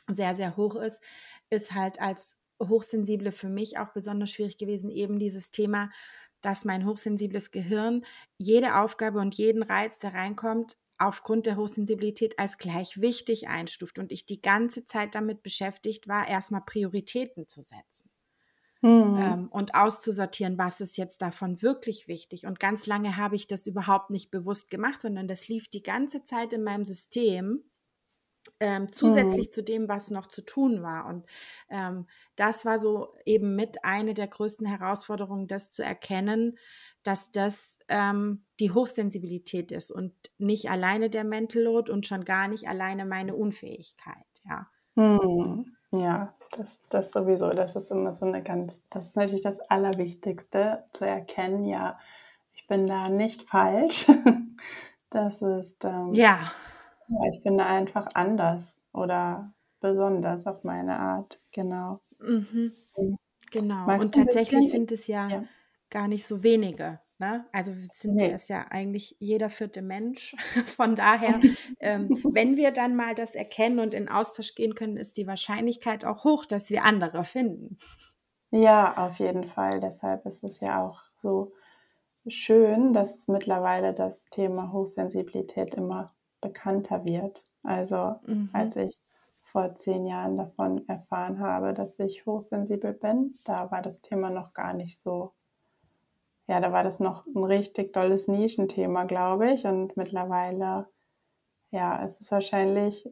[0.09, 1.03] sehr, sehr hoch ist,
[1.51, 5.91] ist halt als Hochsensible für mich auch besonders schwierig gewesen, eben dieses Thema,
[6.43, 8.05] dass mein hochsensibles Gehirn
[8.37, 14.13] jede Aufgabe und jeden Reiz, der reinkommt, aufgrund der Hochsensibilität als gleich wichtig einstuft und
[14.13, 18.14] ich die ganze Zeit damit beschäftigt war, erstmal Prioritäten zu setzen.
[18.85, 19.35] Mhm.
[19.35, 22.47] Ähm, und auszusortieren, was ist jetzt davon wirklich wichtig.
[22.47, 26.25] Und ganz lange habe ich das überhaupt nicht bewusst gemacht, sondern das lief die ganze
[26.25, 27.65] Zeit in meinem System,
[28.61, 29.45] ähm, Mhm.
[29.45, 31.07] zusätzlich zu dem, was noch zu tun war.
[31.07, 31.27] Und
[31.71, 36.59] ähm, das war so eben mit eine der größten Herausforderungen, das zu erkennen,
[37.03, 42.49] dass das ähm, die Hochsensibilität ist und nicht alleine der Mental Load und schon gar
[42.49, 44.25] nicht alleine meine Unfähigkeit.
[44.45, 44.69] Ja.
[44.97, 45.74] Mhm.
[45.95, 47.51] Ja, das, das sowieso.
[47.51, 51.65] Das ist immer so eine ganz, das ist natürlich das Allerwichtigste zu erkennen.
[51.65, 51.99] Ja,
[52.55, 54.07] ich bin da nicht falsch.
[55.11, 56.53] Das ist, ähm, Ja,
[57.09, 61.41] ja, ich bin da einfach anders oder besonders auf meine Art.
[61.53, 62.01] Genau.
[62.19, 62.73] mhm.
[62.97, 63.17] Mhm.
[63.53, 63.87] Genau.
[63.87, 65.45] Magst Und tatsächlich sind es ja Ja.
[65.91, 67.01] gar nicht so wenige.
[67.25, 67.47] Ne?
[67.53, 68.35] Also es sind ja, Nee.
[68.35, 70.37] ist ja eigentlich jeder vierte Mensch.
[70.67, 71.41] Von daher,
[71.81, 76.05] ähm, wenn wir dann mal das erkennen und in Austausch gehen können, ist die Wahrscheinlichkeit
[76.05, 77.79] auch hoch, dass wir andere finden.
[78.53, 79.81] Ja, auf jeden Fall.
[79.81, 81.53] Deshalb ist es ja auch so
[82.29, 87.47] schön, dass mittlerweile das Thema Hochsensibilität immer bekannter wird.
[87.63, 88.49] Also Mhm.
[88.53, 89.05] als ich
[89.43, 94.53] vor zehn Jahren davon erfahren habe, dass ich hochsensibel bin, da war das Thema noch
[94.55, 95.35] gar nicht so,
[96.47, 99.65] ja, da war das noch ein richtig tolles Nischenthema, glaube ich.
[99.65, 100.89] Und mittlerweile,
[101.71, 103.09] ja, ist es wahrscheinlich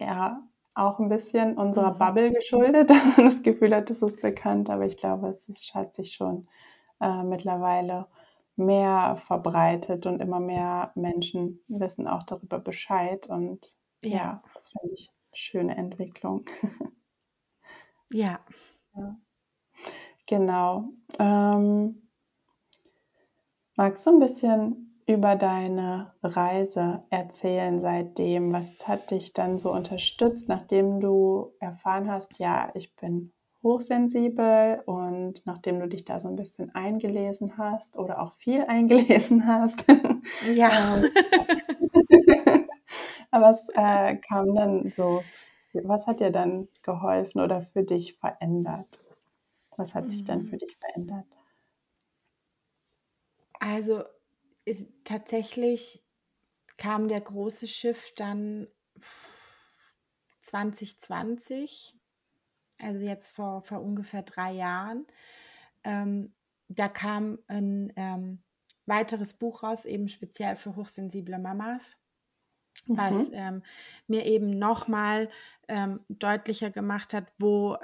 [0.00, 0.42] ja
[0.74, 1.98] auch ein bisschen unserer mhm.
[1.98, 5.74] Bubble geschuldet, dass man das Gefühl hat, das ist bekannt, aber ich glaube, es ist,
[5.74, 6.48] hat sich schon
[7.00, 8.06] äh, mittlerweile
[8.56, 13.66] mehr verbreitet und immer mehr Menschen wissen auch darüber Bescheid und
[14.04, 16.44] ja, ja das finde ich eine schöne Entwicklung.
[18.10, 18.40] ja.
[18.96, 19.16] ja.
[20.26, 20.90] Genau.
[21.18, 22.09] Ähm,
[23.80, 28.52] magst du ein bisschen über deine Reise erzählen seitdem?
[28.52, 35.46] Was hat dich dann so unterstützt, nachdem du erfahren hast, ja, ich bin hochsensibel und
[35.46, 39.86] nachdem du dich da so ein bisschen eingelesen hast oder auch viel eingelesen hast?
[40.54, 40.98] Ja.
[40.98, 41.10] Ähm,
[43.30, 45.22] aber was äh, kam dann so,
[45.72, 49.00] was hat dir dann geholfen oder für dich verändert?
[49.78, 50.58] Was hat sich dann für mhm.
[50.58, 51.39] dich verändert?
[53.60, 54.02] Also
[54.64, 56.02] ist tatsächlich
[56.76, 58.66] kam der große Shift dann
[60.40, 61.94] 2020,
[62.80, 65.06] also jetzt vor, vor ungefähr drei Jahren.
[65.84, 66.32] Ähm,
[66.68, 68.42] da kam ein ähm,
[68.86, 71.98] weiteres Buch raus, eben speziell für hochsensible Mamas,
[72.86, 72.96] mhm.
[72.96, 73.62] was ähm,
[74.06, 75.28] mir eben nochmal
[75.68, 77.76] ähm, deutlicher gemacht hat, wo,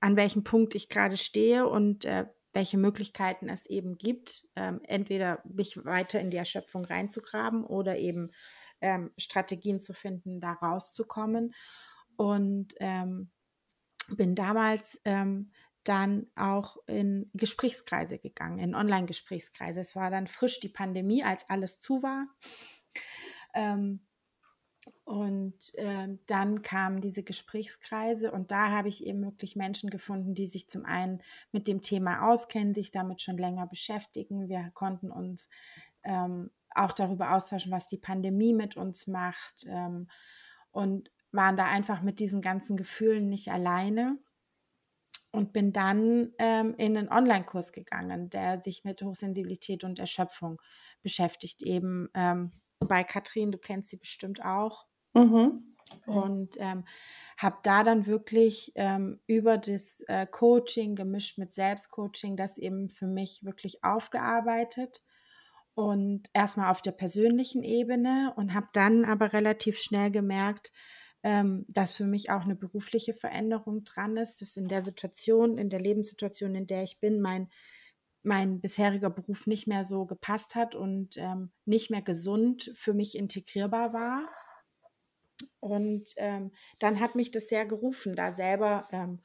[0.00, 5.42] an welchem Punkt ich gerade stehe und äh, welche Möglichkeiten es eben gibt, ähm, entweder
[5.44, 8.32] mich weiter in die Erschöpfung reinzugraben oder eben
[8.80, 11.54] ähm, Strategien zu finden, da rauszukommen.
[12.16, 13.30] Und ähm,
[14.08, 15.52] bin damals ähm,
[15.84, 19.80] dann auch in Gesprächskreise gegangen, in Online-Gesprächskreise.
[19.80, 22.26] Es war dann frisch die Pandemie, als alles zu war.
[23.54, 24.06] Ähm,
[25.04, 30.46] und äh, dann kamen diese Gesprächskreise und da habe ich eben wirklich Menschen gefunden, die
[30.46, 34.48] sich zum einen mit dem Thema auskennen, sich damit schon länger beschäftigen.
[34.48, 35.48] Wir konnten uns
[36.04, 40.08] ähm, auch darüber austauschen, was die Pandemie mit uns macht ähm,
[40.70, 44.18] und waren da einfach mit diesen ganzen Gefühlen nicht alleine
[45.32, 50.60] und bin dann ähm, in einen Online-Kurs gegangen, der sich mit Hochsensibilität und Erschöpfung
[51.02, 51.62] beschäftigt.
[51.62, 52.52] Eben ähm,
[52.86, 54.86] bei Katrin, du kennst sie bestimmt auch.
[55.14, 55.76] Mhm.
[56.06, 56.84] Und ähm,
[57.36, 63.06] habe da dann wirklich ähm, über das äh, Coaching gemischt mit Selbstcoaching das eben für
[63.06, 65.02] mich wirklich aufgearbeitet
[65.74, 70.72] und erstmal auf der persönlichen Ebene und habe dann aber relativ schnell gemerkt,
[71.22, 75.70] ähm, dass für mich auch eine berufliche Veränderung dran ist, dass in der Situation, in
[75.70, 77.48] der Lebenssituation, in der ich bin, mein
[78.22, 83.16] mein bisheriger Beruf nicht mehr so gepasst hat und ähm, nicht mehr gesund für mich
[83.16, 84.28] integrierbar war.
[85.58, 89.22] Und ähm, dann hat mich das sehr gerufen, da selber ähm,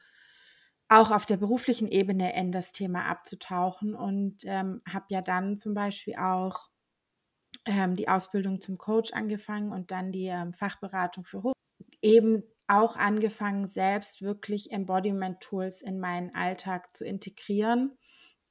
[0.88, 5.74] auch auf der beruflichen Ebene in das Thema abzutauchen und ähm, habe ja dann zum
[5.74, 6.70] Beispiel auch
[7.66, 11.52] ähm, die Ausbildung zum Coach angefangen und dann die ähm, Fachberatung für Hoch
[12.02, 17.98] eben auch angefangen, selbst wirklich Embodiment-Tools in meinen Alltag zu integrieren,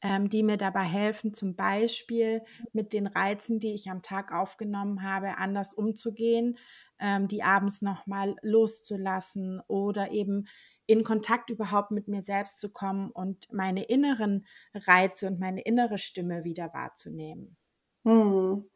[0.06, 5.02] ähm, die mir dabei helfen, zum Beispiel mit den Reizen, die ich am Tag aufgenommen
[5.02, 6.60] habe, anders umzugehen,
[7.00, 10.46] ähm, die abends nochmal loszulassen oder eben
[10.86, 15.98] in Kontakt überhaupt mit mir selbst zu kommen und meine inneren Reize und meine innere
[15.98, 17.58] Stimme wieder wahrzunehmen.
[18.04, 18.70] Hm.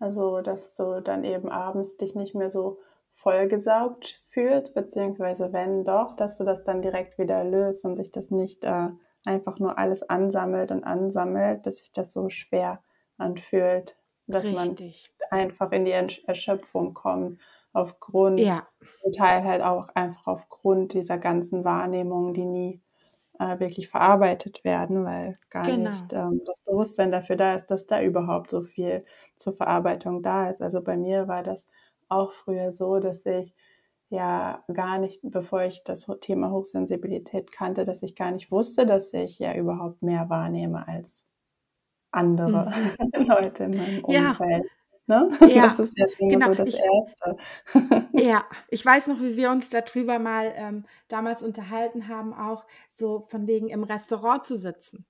[0.00, 2.80] Also, dass du dann eben abends dich nicht mehr so
[3.14, 8.32] vollgesaugt fühlst, beziehungsweise wenn doch, dass du das dann direkt wieder löst und sich das
[8.32, 8.88] nicht äh,
[9.24, 12.82] einfach nur alles ansammelt und ansammelt, bis sich das so schwer
[13.18, 15.12] anfühlt, dass Richtig.
[15.30, 17.40] man einfach in die Erschöpfung kommt
[17.72, 18.66] aufgrund, ja.
[19.00, 22.82] zum Teil halt auch einfach aufgrund dieser ganzen Wahrnehmungen, die nie
[23.38, 25.90] äh, wirklich verarbeitet werden, weil gar genau.
[25.90, 29.04] nicht ähm, das Bewusstsein dafür da ist, dass da überhaupt so viel
[29.36, 30.60] zur Verarbeitung da ist.
[30.60, 31.66] Also bei mir war das
[32.08, 33.54] auch früher so, dass ich
[34.12, 39.12] ja gar nicht, bevor ich das Thema Hochsensibilität kannte, dass ich gar nicht wusste, dass
[39.14, 41.24] ich ja überhaupt mehr wahrnehme als
[42.10, 42.70] andere
[43.16, 43.26] mhm.
[43.26, 44.64] Leute in meinem Umfeld.
[44.64, 44.70] Ja.
[45.06, 45.30] Ne?
[45.48, 46.48] Ja, das ist ja schon genau.
[46.48, 48.08] so das ich, Erste.
[48.12, 53.26] ja, ich weiß noch, wie wir uns darüber mal ähm, damals unterhalten haben, auch so
[53.28, 55.06] von wegen im Restaurant zu sitzen.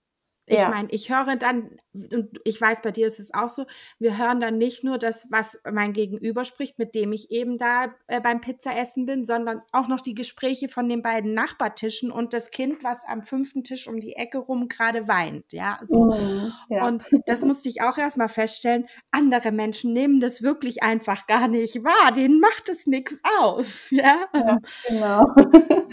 [0.46, 0.68] Ich ja.
[0.68, 3.64] meine, ich höre dann, und ich weiß, bei dir ist es auch so,
[4.00, 7.94] wir hören dann nicht nur das, was mein Gegenüber spricht, mit dem ich eben da
[8.09, 12.50] äh, beim Pizzaessen bin, sondern auch noch die Gespräche von den beiden Nachbartischen und das
[12.50, 15.52] Kind, was am fünften Tisch um die Ecke rum gerade weint.
[15.52, 16.07] Ja, so.
[16.07, 16.88] Mhm, ja.
[16.88, 18.87] Und das musste ich auch erstmal feststellen.
[19.12, 22.12] Andere Menschen nehmen das wirklich einfach gar nicht wahr.
[22.12, 23.90] Denen macht es nichts aus.
[24.02, 25.26] Ja, ja genau.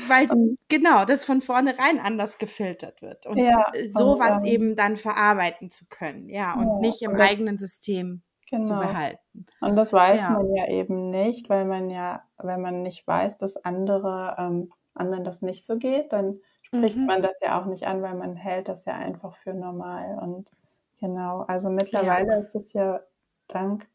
[0.07, 0.27] Weil,
[0.69, 3.27] genau, das von vornherein anders gefiltert wird.
[3.27, 3.71] Und ja,
[4.39, 8.23] sowas eben dann verarbeiten zu können, ja, und ja, nicht im und eigenen System.
[8.49, 8.65] genau.
[8.65, 9.45] zu behalten.
[9.61, 10.29] Und das weiß ja.
[10.31, 15.23] man ja eben nicht, weil man ja, wenn man nicht weiß, dass andere ähm, anderen
[15.23, 17.05] das nicht so geht, dann spricht mhm.
[17.05, 20.19] man das ja auch nicht an, weil man hält das ja einfach für normal.
[20.21, 20.51] Und
[20.99, 22.39] genau, also mittlerweile ja.
[22.39, 23.01] ist es ja
[23.47, 23.87] dank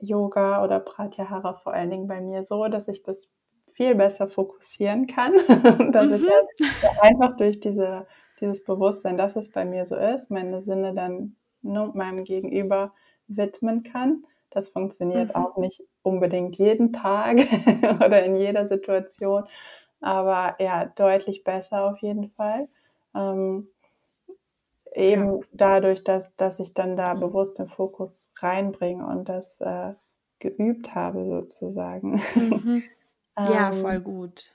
[0.00, 3.30] Yoga oder Pratyahara vor allen Dingen bei mir so, dass ich das
[3.68, 5.32] viel besser fokussieren kann,
[5.92, 6.26] dass mhm.
[6.58, 8.06] ich einfach durch diese,
[8.40, 12.92] dieses Bewusstsein, dass es bei mir so ist, meine Sinne dann nur meinem Gegenüber
[13.26, 14.24] widmen kann.
[14.50, 15.42] Das funktioniert mhm.
[15.42, 17.38] auch nicht unbedingt jeden Tag
[18.04, 19.44] oder in jeder Situation,
[20.00, 22.68] aber ja, deutlich besser auf jeden Fall.
[23.14, 23.68] Ähm,
[24.94, 25.46] eben ja.
[25.52, 29.94] dadurch, dass, dass ich dann da bewusst den Fokus reinbringe und das äh,
[30.38, 32.20] geübt habe sozusagen.
[32.34, 32.82] Mhm.
[33.36, 34.54] Ja, ähm, voll gut.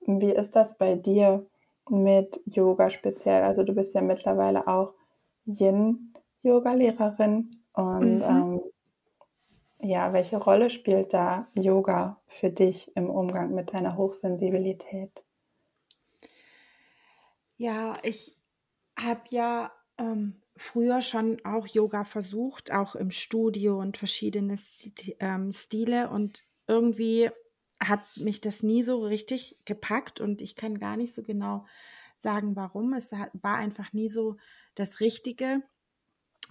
[0.00, 1.46] Wie ist das bei dir
[1.88, 3.42] mit Yoga speziell?
[3.42, 4.94] Also du bist ja mittlerweile auch
[5.46, 8.22] Yin-Yoga-Lehrerin und mhm.
[8.22, 8.60] ähm,
[9.84, 15.24] ja, welche Rolle spielt da Yoga für dich im Umgang mit deiner Hochsensibilität?
[17.56, 18.36] Ja, ich
[18.96, 24.56] habe ja ähm, früher schon auch Yoga versucht, auch im Studio und verschiedene
[25.18, 27.30] ähm, Stile und irgendwie
[27.88, 31.66] hat mich das nie so richtig gepackt und ich kann gar nicht so genau
[32.16, 32.92] sagen, warum.
[32.94, 34.36] Es war einfach nie so
[34.74, 35.62] das Richtige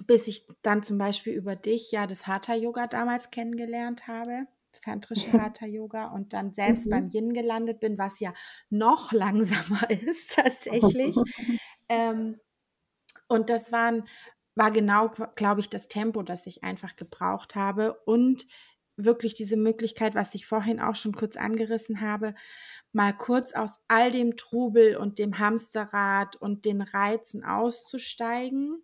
[0.08, 5.34] bis ich dann zum Beispiel über dich ja das Hatha-Yoga damals kennengelernt habe, das tantrische
[5.34, 6.92] Hatha-Yoga und dann selbst mhm.
[6.92, 8.34] beim Yin gelandet bin, was ja
[8.70, 11.16] noch langsamer ist tatsächlich.
[11.90, 12.40] ähm,
[13.28, 14.06] und das waren,
[14.56, 18.46] war genau, glaube ich, das Tempo, das ich einfach gebraucht habe und
[19.06, 22.36] wirklich diese Möglichkeit, was ich vorhin auch schon kurz angerissen habe,
[22.94, 28.84] mal kurz aus all dem Trubel und dem Hamsterrad und den Reizen auszusteigen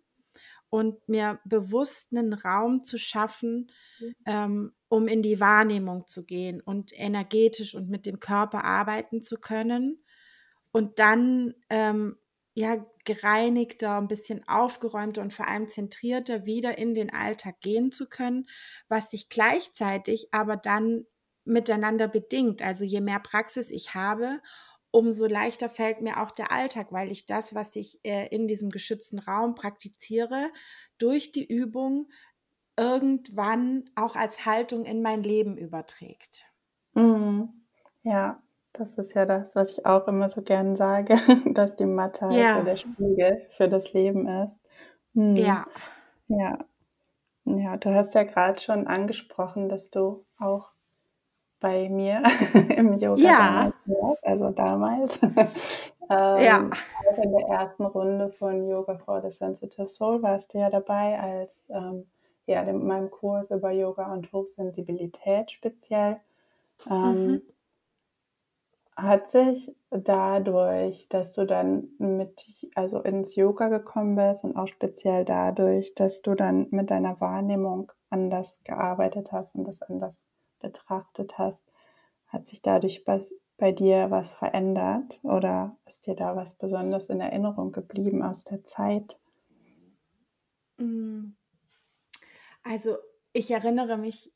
[0.70, 4.14] und mir bewusst einen Raum zu schaffen, mhm.
[4.26, 9.38] ähm, um in die Wahrnehmung zu gehen und energetisch und mit dem Körper arbeiten zu
[9.38, 10.02] können
[10.72, 12.16] und dann ähm,
[12.58, 18.08] ja gereinigter, ein bisschen aufgeräumter und vor allem zentrierter wieder in den Alltag gehen zu
[18.08, 18.48] können,
[18.88, 21.06] was sich gleichzeitig aber dann
[21.44, 22.60] miteinander bedingt.
[22.60, 24.40] Also je mehr Praxis ich habe,
[24.90, 28.70] umso leichter fällt mir auch der Alltag, weil ich das, was ich äh, in diesem
[28.70, 30.50] geschützten Raum praktiziere,
[30.98, 32.10] durch die Übung
[32.76, 36.44] irgendwann auch als Haltung in mein Leben überträgt.
[36.94, 37.66] Mhm.
[38.02, 38.42] Ja,
[38.72, 41.16] das ist ja das, was ich auch immer so gern sage,
[41.54, 42.58] dass die Mathe halt ja.
[42.58, 44.58] so der Spiegel für das Leben ist.
[45.14, 45.36] Mhm.
[45.36, 45.64] Ja.
[46.28, 46.58] Ja.
[47.44, 50.70] Ja, du hast ja gerade schon angesprochen, dass du auch
[51.60, 52.22] bei mir
[52.76, 53.72] im Yoga ja.
[53.86, 55.18] damals, also damals.
[55.22, 55.48] ähm,
[56.10, 56.70] ja.
[57.10, 61.18] Auch in der ersten Runde von Yoga for the Sensitive Soul warst du ja dabei
[61.18, 62.06] als ähm,
[62.46, 66.20] ja, in meinem Kurs über Yoga und Hochsensibilität speziell.
[66.88, 67.42] Ähm, mhm.
[68.98, 75.24] Hat sich dadurch, dass du dann mit, also ins Yoga gekommen bist und auch speziell
[75.24, 80.24] dadurch, dass du dann mit deiner Wahrnehmung anders gearbeitet hast und das anders
[80.58, 81.64] betrachtet hast,
[82.26, 87.20] hat sich dadurch was, bei dir was verändert oder ist dir da was besonders in
[87.20, 89.20] Erinnerung geblieben aus der Zeit?
[90.78, 91.34] Mm.
[92.64, 92.96] Also
[93.32, 94.32] ich erinnere mich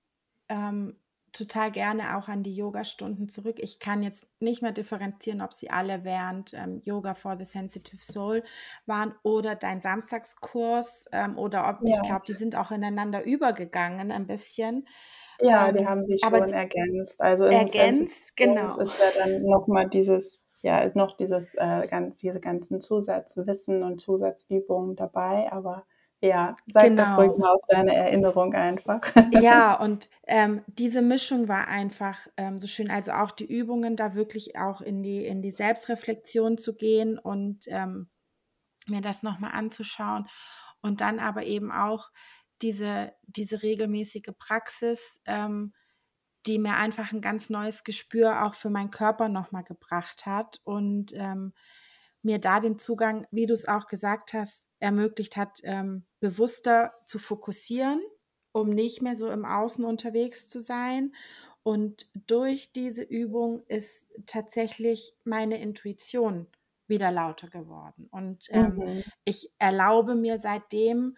[0.48, 1.01] ähm,
[1.32, 3.56] total gerne auch an die Yoga-Stunden zurück.
[3.58, 8.02] Ich kann jetzt nicht mehr differenzieren, ob sie alle während ähm, Yoga for the Sensitive
[8.02, 8.42] Soul
[8.86, 11.96] waren oder dein Samstagskurs ähm, oder ob ja.
[11.96, 14.86] ich glaube, die sind auch ineinander übergegangen ein bisschen.
[15.40, 17.20] Ja, die ähm, haben sich schon ergänzt.
[17.20, 18.78] Also ergänzt, genau.
[18.78, 24.96] ist ja dann nochmal dieses, ja, noch dieses äh, ganz, diese ganzen Zusatzwissen und Zusatzübungen
[24.96, 25.84] dabei, aber
[26.22, 27.02] ja, sag genau.
[27.02, 29.00] das ruhig mal aus deiner Erinnerung einfach.
[29.42, 32.90] Ja, und ähm, diese Mischung war einfach ähm, so schön.
[32.90, 37.64] Also auch die Übungen, da wirklich auch in die, in die Selbstreflexion zu gehen und
[37.66, 38.08] ähm,
[38.86, 40.28] mir das nochmal anzuschauen.
[40.80, 42.10] Und dann aber eben auch
[42.62, 45.72] diese, diese regelmäßige Praxis, ähm,
[46.46, 51.12] die mir einfach ein ganz neues Gespür auch für meinen Körper nochmal gebracht hat und
[51.14, 51.52] ähm,
[52.22, 57.18] mir da den Zugang, wie du es auch gesagt hast, ermöglicht hat, ähm, bewusster zu
[57.18, 58.00] fokussieren,
[58.52, 61.14] um nicht mehr so im Außen unterwegs zu sein.
[61.62, 66.46] Und durch diese Übung ist tatsächlich meine Intuition
[66.86, 68.08] wieder lauter geworden.
[68.10, 69.04] Und ähm, mhm.
[69.24, 71.16] ich erlaube mir seitdem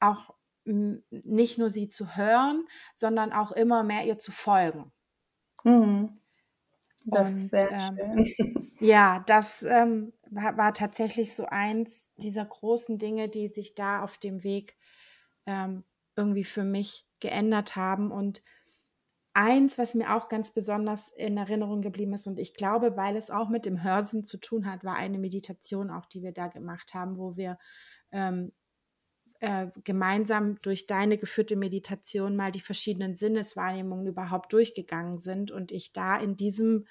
[0.00, 0.34] auch
[0.64, 4.92] nicht nur sie zu hören, sondern auch immer mehr ihr zu folgen.
[5.64, 6.18] Mhm.
[7.04, 8.62] Das Und, ist sehr ähm, schön.
[8.78, 14.18] Ja, das ähm, war, war, tatsächlich so eins dieser großen Dinge, die sich da auf
[14.18, 14.76] dem Weg
[15.46, 15.84] ähm,
[16.16, 18.10] irgendwie für mich geändert haben.
[18.10, 18.42] Und
[19.34, 23.30] eins, was mir auch ganz besonders in Erinnerung geblieben ist, und ich glaube, weil es
[23.30, 26.94] auch mit dem Hörsinn zu tun hat, war eine Meditation auch, die wir da gemacht
[26.94, 27.58] haben, wo wir
[28.12, 28.52] ähm,
[29.40, 35.92] äh, gemeinsam durch deine geführte Meditation mal die verschiedenen Sinneswahrnehmungen überhaupt durchgegangen sind und ich
[35.92, 36.86] da in diesem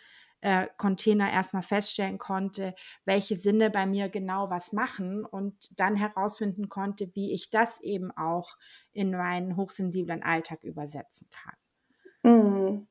[0.45, 6.69] äh, Container erstmal feststellen konnte, welche Sinne bei mir genau was machen und dann herausfinden
[6.69, 8.55] konnte, wie ich das eben auch
[8.91, 12.31] in meinen hochsensiblen Alltag übersetzen kann.
[12.31, 12.87] Mhm.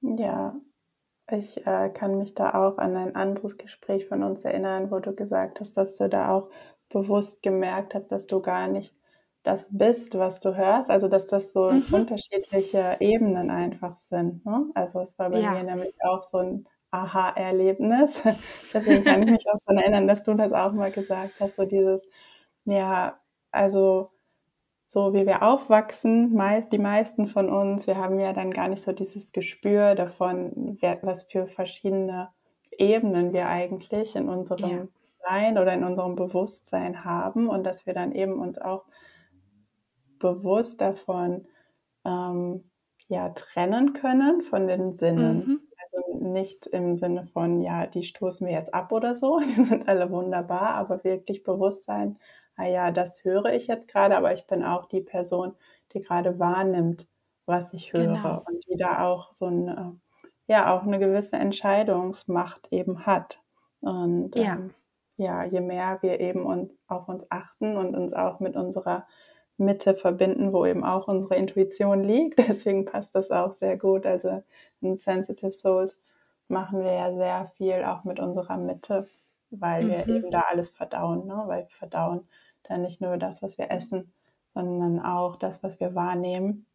[0.00, 0.56] Ja,
[1.30, 5.14] ich äh, kann mich da auch an ein anderes Gespräch von uns erinnern, wo du
[5.14, 6.48] gesagt hast, dass du da auch
[6.88, 8.96] bewusst gemerkt hast, dass du gar nicht
[9.42, 11.84] das bist, was du hörst, also dass das so mhm.
[11.92, 14.46] unterschiedliche Ebenen einfach sind.
[14.46, 14.70] Ne?
[14.74, 15.52] Also es war bei ja.
[15.52, 16.66] mir nämlich auch so ein
[17.02, 18.22] Aha-Erlebnis.
[18.74, 21.64] Deswegen kann ich mich auch daran erinnern, dass du das auch mal gesagt hast, so
[21.64, 22.02] dieses,
[22.64, 23.18] ja,
[23.50, 24.10] also
[24.86, 28.82] so wie wir aufwachsen, meist, die meisten von uns, wir haben ja dann gar nicht
[28.82, 32.28] so dieses Gespür davon, was für verschiedene
[32.78, 34.88] Ebenen wir eigentlich in unserem ja.
[35.28, 38.84] Sein oder in unserem Bewusstsein haben und dass wir dann eben uns auch
[40.20, 41.46] bewusst davon
[42.04, 42.70] ähm,
[43.08, 45.38] ja, trennen können von den Sinnen.
[45.38, 45.60] Mhm.
[46.32, 50.10] Nicht im Sinne von, ja, die stoßen wir jetzt ab oder so, die sind alle
[50.10, 52.18] wunderbar, aber wirklich bewusst sein,
[52.56, 55.54] ah ja, das höre ich jetzt gerade, aber ich bin auch die Person,
[55.92, 57.06] die gerade wahrnimmt,
[57.46, 58.42] was ich höre genau.
[58.46, 60.00] und die da auch so ein,
[60.46, 63.40] ja, auch eine gewisse Entscheidungsmacht eben hat.
[63.80, 64.54] Und ja.
[64.54, 64.74] Ähm,
[65.18, 69.06] ja, je mehr wir eben uns, auf uns achten und uns auch mit unserer
[69.56, 72.38] Mitte verbinden, wo eben auch unsere Intuition liegt.
[72.48, 74.06] Deswegen passt das auch sehr gut.
[74.06, 74.42] Also
[74.80, 75.98] in Sensitive Souls
[76.48, 79.08] machen wir ja sehr viel auch mit unserer Mitte,
[79.50, 79.88] weil mhm.
[79.90, 81.42] wir eben da alles verdauen, ne?
[81.46, 82.26] weil wir verdauen
[82.64, 84.12] dann nicht nur das, was wir essen,
[84.52, 86.66] sondern auch das, was wir wahrnehmen.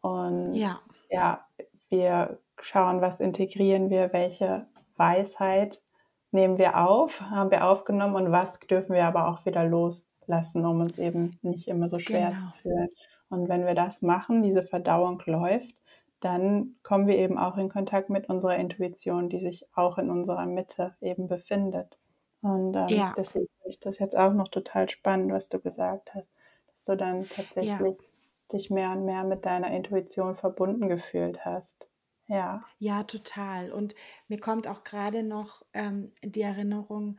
[0.00, 0.80] Und ja,
[1.10, 1.46] ja
[1.88, 5.82] wir schauen, was integrieren wir, welche Weisheit
[6.30, 10.80] nehmen wir auf, haben wir aufgenommen und was dürfen wir aber auch wieder loslassen, um
[10.80, 12.40] uns eben nicht immer so schwer genau.
[12.40, 12.88] zu fühlen.
[13.30, 15.74] Und wenn wir das machen, diese Verdauung läuft,
[16.20, 20.46] dann kommen wir eben auch in Kontakt mit unserer Intuition, die sich auch in unserer
[20.46, 21.98] Mitte eben befindet.
[22.40, 23.14] Und ähm, ja.
[23.16, 26.28] deswegen finde ich das jetzt auch noch total spannend, was du gesagt hast,
[26.72, 28.04] dass du dann tatsächlich ja.
[28.52, 31.88] dich mehr und mehr mit deiner Intuition verbunden gefühlt hast.
[32.26, 32.62] Ja.
[32.78, 33.72] Ja, total.
[33.72, 33.94] Und
[34.28, 37.18] mir kommt auch gerade noch ähm, die Erinnerung,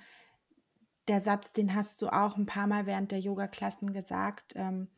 [1.07, 4.89] der Satz, den hast du auch ein paar Mal während der Yoga-Klassen gesagt, ähm,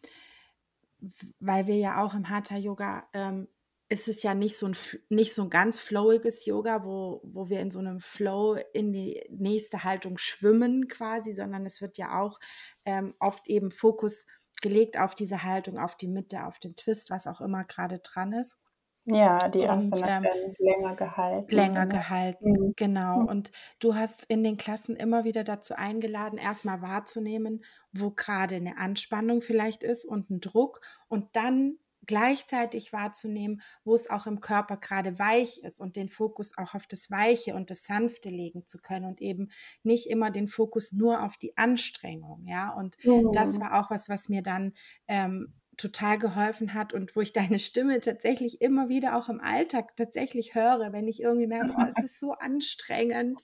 [1.39, 3.47] weil wir ja auch im Hatha-Yoga ähm,
[3.91, 4.75] ist es ja nicht so ein,
[5.09, 9.21] nicht so ein ganz flowiges Yoga, wo, wo wir in so einem Flow in die
[9.29, 12.39] nächste Haltung schwimmen quasi, sondern es wird ja auch
[12.85, 14.27] ähm, oft eben Fokus
[14.61, 18.31] gelegt auf diese Haltung, auf die Mitte, auf den Twist, was auch immer gerade dran
[18.31, 18.57] ist.
[19.03, 21.53] Ja, die Asanas ähm, werden länger gehalten.
[21.53, 22.01] Länger genau.
[22.01, 22.73] gehalten, mhm.
[22.77, 23.19] genau.
[23.19, 23.25] Mhm.
[23.27, 28.77] Und du hast in den Klassen immer wieder dazu eingeladen, erstmal wahrzunehmen, wo gerade eine
[28.77, 30.79] Anspannung vielleicht ist und ein Druck
[31.09, 36.57] und dann gleichzeitig wahrzunehmen, wo es auch im Körper gerade weich ist und den Fokus
[36.57, 39.49] auch auf das Weiche und das Sanfte legen zu können und eben
[39.83, 42.73] nicht immer den Fokus nur auf die Anstrengung, ja.
[42.73, 43.31] Und mhm.
[43.33, 44.73] das war auch was, was mir dann
[45.07, 49.95] ähm, total geholfen hat und wo ich deine Stimme tatsächlich immer wieder auch im Alltag
[49.95, 53.41] tatsächlich höre, wenn ich irgendwie merke, oh, es ist so anstrengend,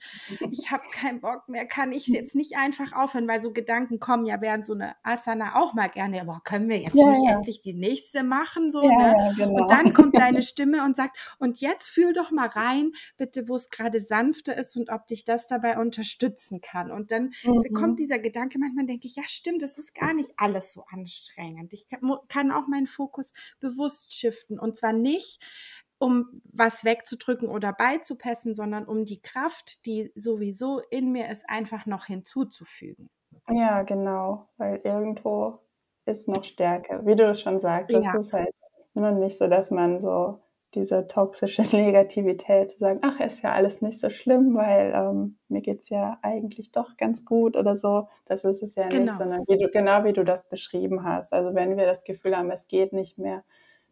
[0.52, 4.26] ich habe keinen Bock mehr, kann ich jetzt nicht einfach aufhören, weil so Gedanken kommen
[4.26, 7.36] ja während so eine Asana auch mal gerne, aber können wir jetzt ja, nicht ja.
[7.36, 8.70] endlich die nächste machen?
[8.70, 9.34] So, ja, ne?
[9.36, 9.62] genau.
[9.62, 13.56] Und dann kommt deine Stimme und sagt, und jetzt fühl doch mal rein, bitte, wo
[13.56, 16.92] es gerade sanfter ist und ob dich das dabei unterstützen kann.
[16.92, 17.74] Und dann mhm.
[17.74, 21.74] kommt dieser Gedanke, manchmal denke ich, ja stimmt, das ist gar nicht alles so anstrengend.
[21.74, 22.00] Ich kann
[22.52, 24.60] auch meinen Fokus bewusst shiften.
[24.60, 25.40] Und zwar nicht,
[26.00, 31.86] um was wegzudrücken oder beizupassen, sondern um die Kraft, die sowieso in mir ist, einfach
[31.86, 33.10] noch hinzuzufügen.
[33.50, 35.60] Ja, genau, weil irgendwo
[36.06, 37.02] ist noch Stärke.
[37.06, 38.14] Wie du es schon sagst, ja.
[38.14, 38.54] es ist halt
[38.94, 40.40] nur nicht so, dass man so
[40.74, 45.62] diese toxische Negativität zu sagen, ach, ist ja alles nicht so schlimm, weil ähm, mir
[45.62, 48.08] geht es ja eigentlich doch ganz gut oder so.
[48.26, 49.14] Das ist es ja genau.
[49.14, 51.34] nicht, sondern wie du, genau wie du das beschrieben hast.
[51.34, 53.44] Also wenn wir das Gefühl haben, es geht nicht mehr,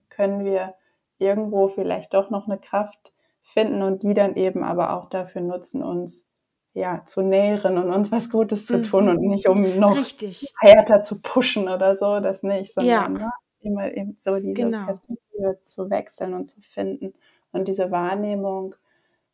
[0.10, 0.76] können wir
[1.18, 5.84] irgendwo vielleicht doch noch eine Kraft finden und die dann eben aber auch dafür nutzen,
[5.84, 6.28] uns
[6.74, 9.30] ja zu nähren und uns was Gutes zu tun und mhm.
[9.30, 10.54] nicht um noch Richtig.
[10.60, 13.32] härter zu pushen oder so, das nicht, sondern ja.
[13.66, 14.86] Immer eben so diese genau.
[14.86, 17.14] Perspektive zu wechseln und zu finden.
[17.52, 18.76] Und diese Wahrnehmung,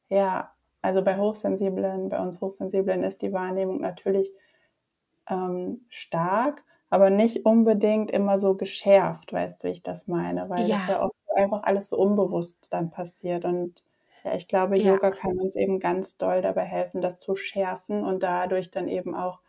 [0.10, 0.54] ja,
[0.84, 4.34] also bei Hochsensiblen, bei uns Hochsensiblen ist die Wahrnehmung natürlich
[5.30, 10.70] ähm, stark, aber nicht unbedingt immer so geschärft, weißt du, wie ich das meine, weil
[10.70, 11.04] das ja Ja.
[11.04, 13.86] oft einfach alles so unbewusst dann passiert und
[14.24, 15.00] ja, ich glaube, Ja.
[15.00, 19.16] Yoga kann uns eben ganz doll dabei helfen, das zu schärfen und dadurch dann eben
[19.16, 19.42] auch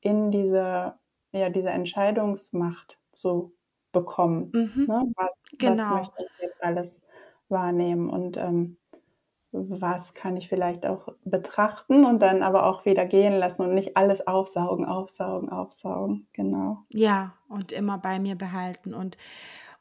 [0.00, 0.98] in diese
[1.32, 3.54] ja, diese Entscheidungsmacht zu
[3.94, 4.86] bekommen, Mhm.
[4.86, 5.12] ne?
[5.16, 5.90] Was was Genau.
[5.90, 7.02] möchte ich jetzt alles
[7.50, 8.78] wahrnehmen und, ähm,
[9.52, 13.96] was kann ich vielleicht auch betrachten und dann aber auch wieder gehen lassen und nicht
[13.98, 16.84] alles aufsaugen, aufsaugen, aufsaugen, genau.
[16.90, 19.16] Ja, und immer bei mir behalten und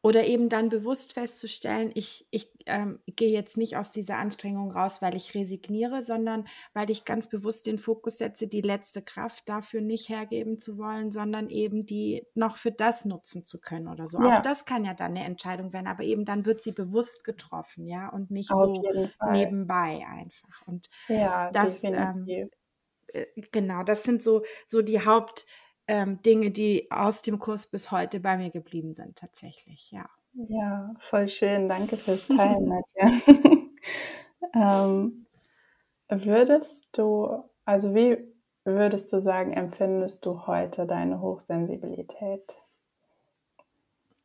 [0.04, 5.02] oder eben dann bewusst festzustellen, ich ich, ähm, gehe jetzt nicht aus dieser Anstrengung raus,
[5.02, 9.82] weil ich resigniere, sondern weil ich ganz bewusst den Fokus setze, die letzte Kraft dafür
[9.82, 14.20] nicht hergeben zu wollen, sondern eben die noch für das nutzen zu können oder so.
[14.20, 14.44] Auch Ja.
[14.44, 18.10] das kann ja dann 'ne Entscheidung sein, aber eben dann wird sie bewusst getroffen, ja,
[18.10, 18.90] und nicht Auf so
[19.24, 20.68] nebenbei einfach.
[20.68, 22.34] Und Ja, das, ähm,
[23.08, 25.46] äh, genau, das sind so so die Haupt
[25.88, 30.10] ähm, Dinge, die aus dem Kurs bis heute bei mir geblieben sind tatsächlich, ja.
[30.50, 31.70] Ja, voll schön.
[31.70, 33.12] Danke fürs Teilen, Nadja.
[34.56, 35.26] Ähm,
[36.10, 38.18] würdest du also, wie
[38.66, 42.56] würdest du sagen, empfindest du heute deine Hochsensibilität?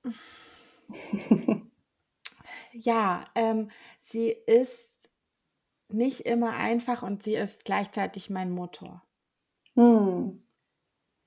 [2.73, 5.11] Ja, ähm, sie ist
[5.89, 9.03] nicht immer einfach und sie ist gleichzeitig mein Motor.
[9.77, 10.43] Mhm.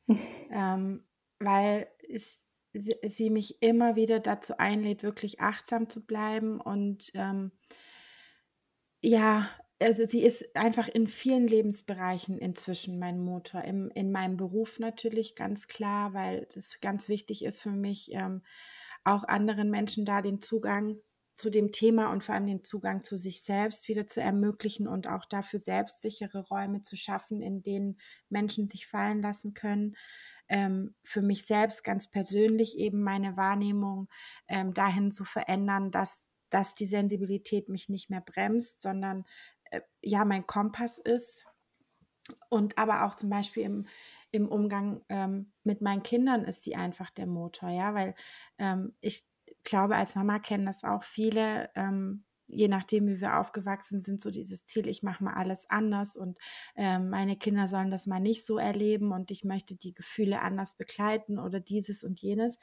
[0.52, 1.04] Ähm,
[1.39, 2.43] weil es
[2.74, 7.52] sie mich immer wieder dazu einlädt, wirklich achtsam zu bleiben und, ähm
[9.04, 9.49] ja,
[9.82, 13.64] also, sie ist einfach in vielen Lebensbereichen inzwischen mein Motor.
[13.64, 18.43] Im in meinem Beruf natürlich ganz klar, weil das ganz wichtig ist für mich, ähm,
[19.04, 20.97] auch anderen Menschen da den Zugang
[21.41, 25.07] zu dem Thema und vor allem den Zugang zu sich selbst wieder zu ermöglichen und
[25.07, 29.95] auch dafür selbstsichere Räume zu schaffen, in denen Menschen sich fallen lassen können.
[30.47, 34.07] Ähm, für mich selbst ganz persönlich eben meine Wahrnehmung,
[34.47, 39.23] ähm, dahin zu verändern, dass dass die Sensibilität mich nicht mehr bremst, sondern,
[39.71, 41.45] äh, ja, mein Kompass ist.
[42.49, 43.87] Und aber auch zum Beispiel im
[44.33, 48.15] im Umgang, ähm, mit meinen Kindern ist sie einfach der Motor, ja, weil,
[48.57, 49.25] ähm, ich
[49.64, 54.30] glaube, als Mama kennen das auch viele, ähm, je nachdem, wie wir aufgewachsen sind, so
[54.32, 56.39] dieses Ziel: „Ich mache mal alles anders und,
[56.76, 60.76] ähm, meine Kinder sollen das mal nicht so erleben und ich möchte die Gefühle anders
[60.78, 62.59] begleiten“ oder dieses und jenes.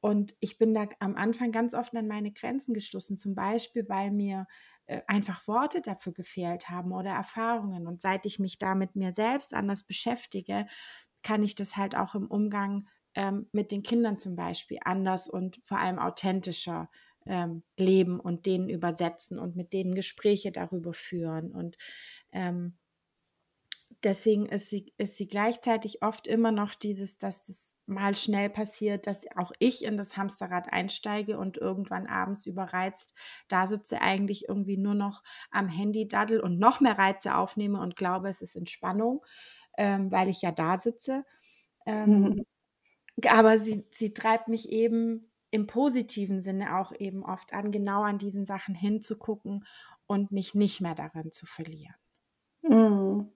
[0.00, 4.10] Und ich bin da am Anfang ganz oft an meine Grenzen gestoßen, zum Beispiel, weil
[4.12, 4.46] mir,
[4.86, 7.86] äh, einfach Worte dafür gefehlt haben oder Erfahrungen.
[7.88, 10.66] Und seit ich mich da mit mir selbst anders beschäftige,
[11.22, 15.60] kann ich das halt auch im Umgang, ähm, mit den Kindern zum Beispiel anders und
[15.64, 16.90] vor allem authentischer,
[17.26, 21.52] ähm, leben und denen übersetzen und mit denen Gespräche darüber führen.
[21.52, 21.76] Und,
[22.32, 22.78] ähm
[24.04, 29.06] deswegen ist sie ist sie gleichzeitig oft immer noch dieses, dass es mal schnell passiert,
[29.06, 33.14] dass auch ich in das Hamsterrad einsteige und irgendwann abends überreizt
[33.48, 38.28] dasitze, eigentlich irgendwie nur noch am Handy daddle und noch mehr Reize aufnehme und glaube,
[38.28, 39.24] es ist Entspannung,
[39.78, 41.24] ähm, weil ich ja dasitze.
[41.86, 42.44] Ähm, g
[43.28, 48.18] aber sie sie treibt mich eben im positiven Sinne auch eben oft an, genau an
[48.18, 49.64] diesen Sachen hinzugucken
[50.06, 51.94] und mich nicht mehr darin zu verlieren.
[52.62, 53.32] Mhm.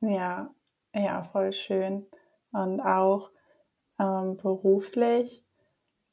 [0.00, 0.54] Ja,
[0.94, 2.06] ja, voll schön.
[2.52, 3.32] Und auch,
[4.00, 5.44] ähm, beruflich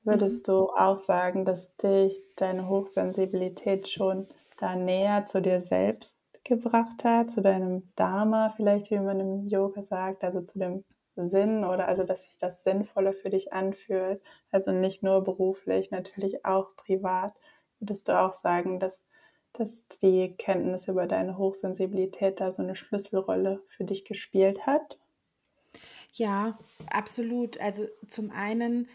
[0.05, 0.39] Mhm.
[0.39, 4.27] würdest du auch sagen, dass dich deine Hochsensibilität schon
[4.57, 9.83] da näher zu dir selbst gebracht hat, zu deinem Dharma vielleicht, wie man im Yoga
[9.83, 10.85] sagt, also zu dem
[11.27, 14.21] Sinn oder also, dass sich das sinnvoller für dich anfühlt?
[14.51, 17.35] Also, nicht nur beruflich, natürlich auch privat.
[17.79, 19.03] Würdest du auch sagen, dass
[19.53, 24.99] dass die Kenntnis über deine Hochsensibilität da so 'ne Schlüsselrolle für dich gespielt hat?
[26.13, 26.57] Ja,
[26.91, 27.59] absolut.
[27.59, 28.87] Also, zum einen,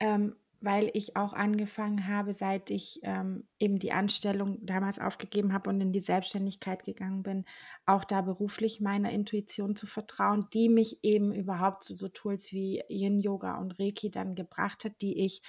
[0.00, 5.70] ähm, weil ich auch angefangen habe, seit ich, ähm, eben die Anstellung damals aufgegeben habe
[5.70, 7.44] und in die Selbstständigkeit gegangen bin,
[7.86, 12.82] auch da beruflich meiner Intuition zu vertrauen, die mich eben überhaupt zu so Tools wie
[12.88, 15.42] Yin-Yoga und Reiki dann gebracht hat, die ich,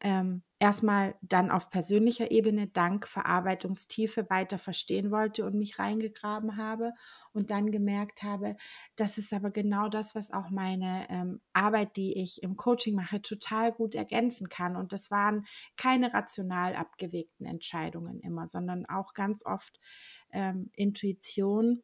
[0.00, 6.56] ähm, erst mal dann auf persönlicher Ebene dank Verarbeitungstiefe weiter verstehen wollte und mich reingegraben
[6.56, 6.92] habe
[7.32, 8.56] und dann gemerkt habe,
[8.96, 13.22] das ist aber genau das, was auch meine, ähm, Arbeit, die ich im Coaching mache,
[13.22, 14.76] total gut ergänzen kann.
[14.76, 15.46] Und das waren
[15.76, 19.78] keine rational abgewegten Entscheidungen immer, sondern auch ganz oft,
[20.32, 21.82] ähm, Intuition,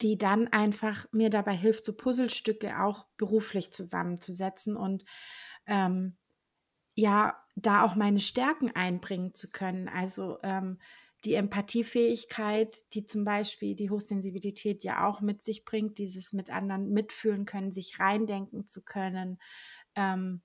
[0.00, 5.04] die dann einfach mir dabei hilft, so Puzzlestücke auch beruflich zusammenzusetzen und,
[5.66, 6.16] ähm,
[6.94, 9.88] ja, da auch meine Stärken einbringen zu können.
[9.88, 10.78] Also, ähm,
[11.24, 16.92] die Empathiefähigkeit, die zum Beispiel die Hochsensibilität ja auch mit sich bringt, dieses mit anderen
[16.92, 19.40] mitfühlen können, sich reindenken zu können,
[19.96, 20.42] ähm,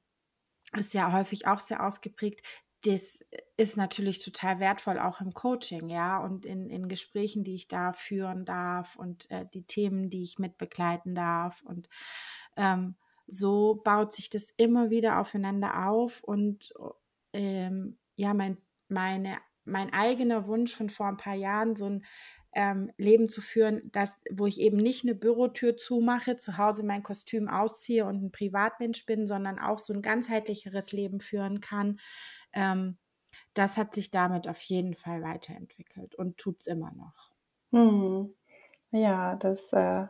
[0.75, 2.43] ist ja häufig auch sehr ausgeprägt.
[2.85, 3.23] Das
[3.55, 7.93] ist natürlich total wertvoll, auch im Coaching, ja, und in, in Gesprächen, die ich da
[7.93, 11.61] führen darf und äh, die Themen, die ich mitbegleiten darf.
[11.61, 11.87] Und
[12.57, 12.95] ähm,
[13.27, 16.73] so baut sich das immer wieder aufeinander auf und
[17.33, 18.57] ähm, ja, mein,
[18.87, 22.05] meine, mein eigener Wunsch von vor ein paar Jahren, so ein
[22.55, 27.03] ähm, Leben zu führen, das, wo ich eben nicht eine Bürotür zumache, zu Hause mein
[27.03, 31.99] Kostüm ausziehe und ein Privatmensch bin, sondern auch so ein ganzheitlicheres Leben führen kann.
[32.53, 32.97] Ähm,
[33.53, 37.31] das hat sich damit auf jeden Fall weiterentwickelt und tut es immer noch.
[37.71, 38.33] Hm.
[38.91, 40.07] Ja, das äh,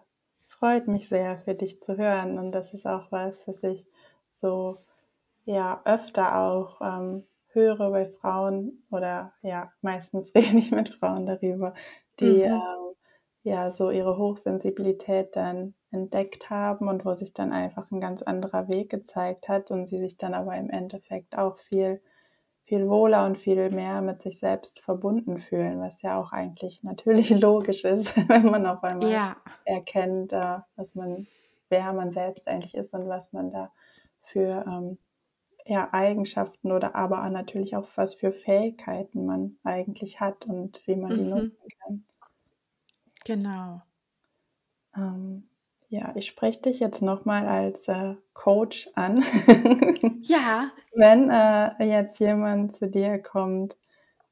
[0.48, 3.88] freut mich sehr für dich zu hören und das ist auch was, was ich
[4.30, 4.80] so
[5.46, 11.74] ja öfter auch ähm, höre bei Frauen oder ja, meistens rede ich mit Frauen darüber,
[12.20, 12.44] die mhm.
[12.44, 12.96] ähm,
[13.44, 18.68] ja so ihre Hochsensibilität dann entdeckt haben und wo sich dann einfach ein ganz anderer
[18.68, 22.02] Weg gezeigt hat und sie sich dann aber im Endeffekt auch viel
[22.66, 27.30] viel wohler und viel mehr mit sich selbst verbunden fühlen, was ja auch eigentlich natürlich
[27.42, 29.36] logisch ist, wenn man auf einmal ja.
[29.66, 31.28] erkennt, äh, was man,
[31.70, 33.72] wer man selbst eigentlich ist und was man da
[34.24, 34.98] für ähm,
[35.66, 41.12] ja, Eigenschaften oder aber natürlich auch was für Fähigkeiten man eigentlich hat und wie man
[41.12, 41.30] die mhm.
[41.30, 42.04] nutzen kann.
[43.26, 43.82] Genau.
[44.96, 45.48] Ähm,
[45.90, 49.24] ja, ich spreche dich jetzt nochmal als äh, Coach an.
[50.22, 50.72] ja.
[50.94, 53.78] Wenn äh, jetzt jemand zu dir kommt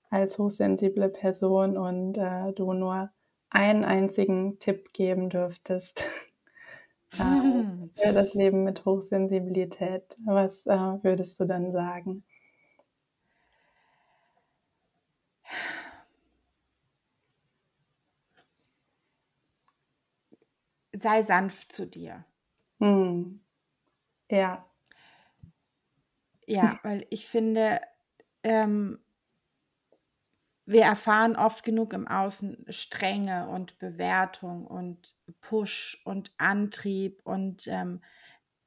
[0.09, 3.11] als hochsensible Person und äh, du nur
[3.49, 6.03] einen einzigen Tipp geben dürftest,
[7.15, 10.15] für das Leben mit Hochsensibilität.
[10.25, 12.23] Was äh, würdest du dann sagen?
[20.93, 22.25] Sei sanft zu dir.
[22.79, 23.39] Hm.
[24.29, 24.65] Ja.
[26.47, 27.79] Ja, weil ich finde,
[28.43, 28.99] ähm,
[30.71, 38.01] wir erfahren oft genug im Außen Strenge und Bewertung und Push und Antrieb und ähm,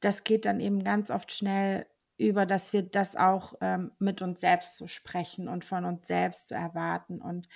[0.01, 1.87] das geht dann eben ganz oft schnell
[2.19, 6.49] über, dass wir das auch ähm, mit uns selbst zu sprechen und von uns selbst
[6.49, 7.21] zu erwarten.
[7.21, 7.49] Und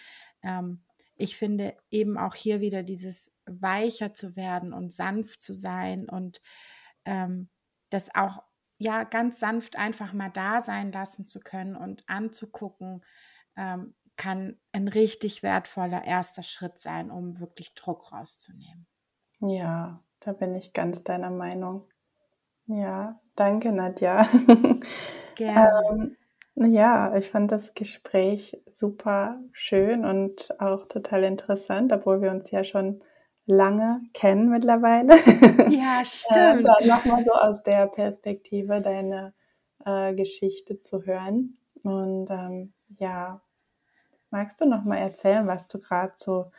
[0.43, 0.83] ähm,
[1.17, 6.41] ich finde eben auch hier wieder dieses weicher zu werden und sanft zu sein und
[7.05, 7.51] ähm,
[7.91, 8.43] das auch
[8.79, 13.05] ja ganz sanft einfach mal da sein lassen zu können und anzugucken,
[13.57, 18.87] ähm, kann ein richtig wertvoller erster Schritt sein, um wirklich Druck rauszunehmen.
[19.41, 21.89] Ja, da bin ich ganz deiner Meinung.
[22.67, 24.29] Ja, danke, Nadja.
[25.37, 25.71] Gerne.
[25.91, 26.17] ähm,
[26.55, 32.65] ja, ich fand das Gespräch super schön und auch total interessant, obwohl wir uns ja
[32.65, 33.03] schon
[33.47, 35.15] lange kennen mittlerweile.
[35.71, 36.69] Ja, stimmt.
[36.69, 39.33] äh, nochmal so aus der Perspektive deine
[39.85, 41.59] äh, Geschichte zu hören.
[41.85, 43.41] Und ähm, ja,
[44.31, 46.51] Magst du noch mal erzählen, was du gerade so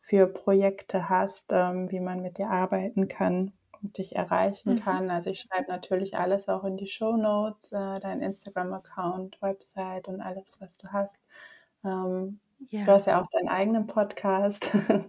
[0.00, 3.52] für Projekte hast, ähm, wie man mit dir arbeiten kann
[3.82, 4.80] und dich erreichen mhm.
[4.80, 5.10] kann?
[5.10, 10.20] Also ich schreibe natürlich alles auch in die Show Notes, äh, dein Instagram-Account, Website und
[10.20, 11.16] alles, was du hast.
[11.84, 12.84] Ähm, ja.
[12.84, 14.70] Du hast ja auch deinen eigenen Podcast.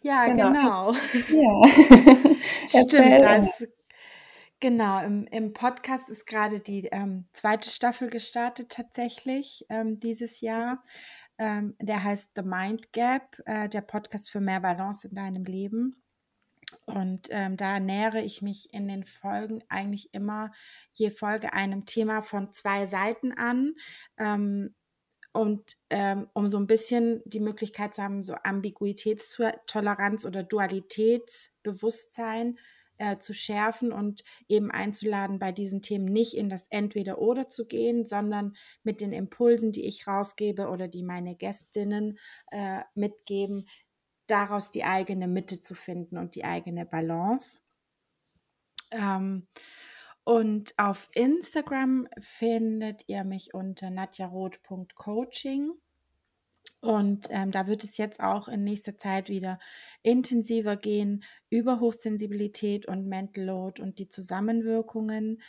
[0.00, 0.52] Ja, genau.
[0.52, 0.94] genau.
[1.28, 1.68] Ja.
[2.68, 3.64] Stimmt, das,
[4.60, 5.02] genau.
[5.02, 10.82] Im, Im Podcast ist gerade die ähm, zweite Staffel gestartet tatsächlich ähm, dieses Jahr.
[11.38, 15.96] Ähm, der heißt The Mind Gap, äh, der Podcast für mehr Balance in deinem Leben.
[16.86, 20.52] Und ähm, da nähere ich mich in den Folgen eigentlich immer
[20.92, 23.74] je Folge einem Thema von zwei Seiten an.
[24.16, 24.74] Ähm,
[25.32, 32.58] und ähm, um so ein bisschen die Möglichkeit zu haben, so Ambiguitätstoleranz oder Dualitätsbewusstsein
[32.98, 38.06] äh, zu schärfen und eben einzuladen, bei diesen Themen nicht in das Entweder-Oder zu gehen,
[38.06, 42.18] sondern mit den Impulsen, die ich rausgebe oder die meine Gästinnen
[42.50, 43.68] äh, mitgeben,
[44.26, 47.60] daraus die eigene Mitte zu finden und die eigene Balance.
[48.90, 49.46] Ähm,
[50.24, 55.72] und auf Instagram findet ihr mich unter nadjaroth.coaching.
[56.84, 59.58] Und ähm, da wird es jetzt auch in nächster Zeit wieder
[60.02, 65.40] intensiver gehen über Hochsensibilität und Mental Load und die Zusammenwirkungen.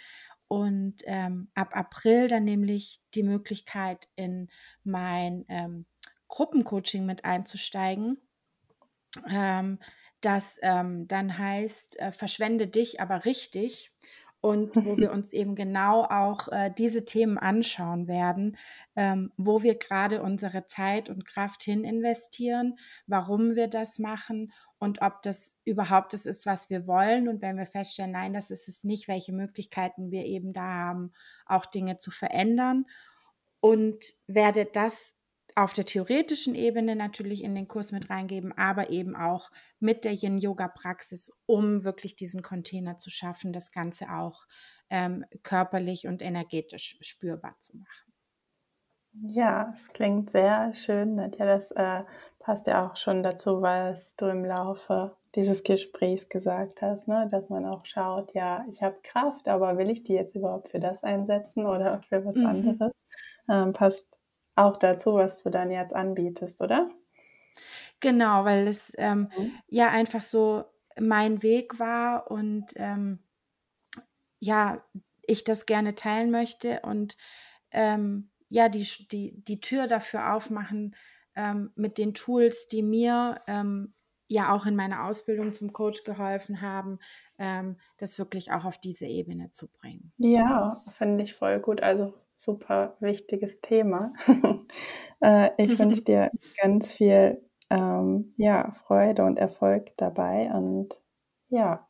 [0.48, 4.50] Und ähm, ab April dann nämlich die Möglichkeit, in
[4.86, 5.86] mein ähm,
[6.30, 8.18] Gruppencoaching mit einzusteigen.
[9.30, 9.80] Ähm,
[10.22, 13.92] das ähm, dann heißt, äh, verschwende dich aber richtig.
[14.46, 18.58] Und wo wir uns eben genau auch äh, diese Themen anschauen werden,
[18.96, 22.78] ähm, wo wir gerade unsere Zeit und Kraft hin investieren,
[23.08, 27.28] warum wir das machen und ob das überhaupt das ist, was wir wollen.
[27.28, 31.12] Und wenn wir feststellen, nein, das ist es nicht, welche Möglichkeiten wir eben da haben,
[31.48, 32.86] auch Dinge zu verändern.
[33.62, 35.15] Und werde das
[35.56, 39.50] auf der theoretischen Ebene natürlich in den Kurs mit reingeben, aber eben auch
[39.80, 44.46] mit der Yin-Yoga-Praxis, um wirklich diesen Container zu schaffen, das Ganze auch
[44.90, 48.14] ähm, körperlich und energetisch spürbar zu machen.
[49.22, 51.46] Ja, es klingt sehr schön, Nadja.
[51.46, 52.04] Das äh,
[52.40, 57.28] passt ja auch schon dazu, was du im Laufe dieses Gesprächs gesagt hast, ne?
[57.32, 60.80] dass man auch schaut, ja, ich habe Kraft, aber will ich die jetzt überhaupt für
[60.80, 62.46] das einsetzen oder für was mhm.
[62.46, 62.92] anderes?
[63.50, 64.15] Ähm, passt
[64.56, 66.90] auch dazu, was du dann jetzt anbietest, oder?
[68.00, 69.52] Genau, weil es ähm, mhm.
[69.68, 70.66] ja einfach so
[71.00, 73.20] mein Weg war und ähm,
[74.40, 74.84] ja,
[75.24, 77.18] ich das gerne teilen möchte und
[77.72, 80.96] ähm, ja, die, die, die Tür dafür aufmachen
[81.36, 83.94] ähm, mit den Tools, die mir ähm,
[84.28, 87.00] ja auch in meiner Ausbildung zum Coach geholfen haben,
[87.38, 90.14] ähm, das wirklich auch auf diese Ebene zu bringen.
[90.18, 91.82] Ja, finde ich voll gut.
[91.82, 94.14] Also super wichtiges Thema.
[95.22, 96.32] äh, ich wünsche dir
[96.62, 101.00] ganz viel ähm, ja, Freude und Erfolg dabei und
[101.50, 101.88] ja,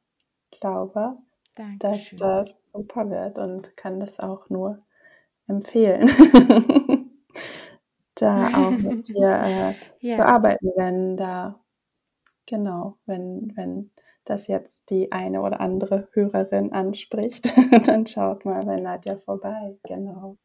[0.52, 1.18] glaube,
[1.56, 2.20] Dankeschön.
[2.20, 4.84] dass das super wird und kann das auch nur
[5.48, 6.08] empfehlen.
[8.16, 10.18] da auch mit dir äh, ja.
[10.18, 11.60] bearbeiten, wenn da,
[12.46, 13.91] genau, wenn, wenn
[14.26, 17.45] das jetzt die eine oder andere Hörerin anspricht,
[17.88, 19.78] dann schaut mal bei Nadja vorbei.
[19.84, 20.38] Genau.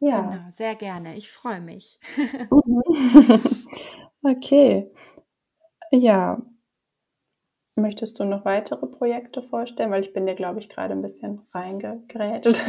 [0.00, 0.20] Ja.
[0.20, 1.16] Genau, sehr gerne.
[1.16, 1.98] Ich freue mich.
[4.22, 4.90] okay.
[5.90, 6.42] Ja.
[7.76, 9.90] Möchtest du noch weitere Projekte vorstellen?
[9.90, 12.60] Weil ich bin dir, glaube ich, gerade ein bisschen reingegrätscht.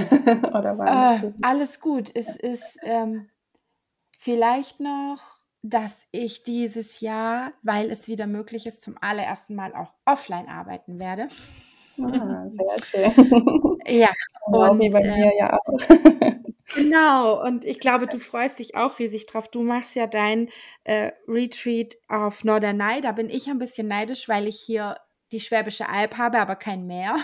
[0.47, 2.09] Oder war äh, alles gut.
[2.15, 3.29] Es ist ähm,
[4.17, 9.91] vielleicht noch dass ich dieses Jahr, weil es wieder möglich ist, zum allerersten Mal auch
[10.05, 11.27] offline arbeiten werde.
[11.99, 13.79] Ah, sehr schön.
[13.87, 14.09] ja,
[14.45, 15.77] genau, und, wie bei mir äh, ja auch.
[16.75, 19.49] genau, und ich glaube, du freust dich auch riesig drauf.
[19.49, 20.49] Du machst ja dein
[20.83, 23.01] äh, Retreat auf Norderney.
[23.01, 24.97] Da bin ich ein bisschen neidisch, weil ich hier
[25.31, 27.15] die Schwäbische Alb habe, aber kein Meer.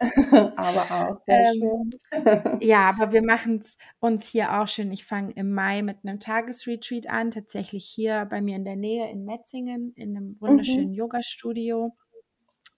[0.56, 2.58] aber auch sehr ähm, schön.
[2.60, 4.92] ja, aber wir machen es uns hier auch schön.
[4.92, 9.10] Ich fange im Mai mit einem Tagesretreat an, tatsächlich hier bei mir in der Nähe
[9.10, 10.94] in Metzingen, in einem wunderschönen mhm.
[10.94, 11.96] Yoga-Studio.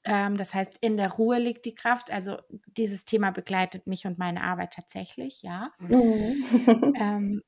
[0.04, 2.10] Ähm, das heißt, in der Ruhe liegt die Kraft.
[2.10, 2.36] Also
[2.76, 5.70] dieses Thema begleitet mich und meine Arbeit tatsächlich, ja.
[5.78, 6.44] Mhm.
[7.00, 7.42] ähm,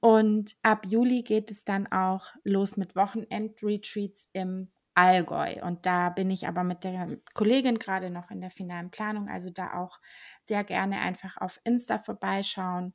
[0.00, 5.62] und ab Juli geht es dann auch los mit Wochenend-Retreats im Allgäu.
[5.62, 9.28] Und da bin ich aber mit der Kollegin gerade noch in der finalen Planung.
[9.28, 10.00] Also da auch
[10.44, 12.94] sehr gerne einfach auf Insta vorbeischauen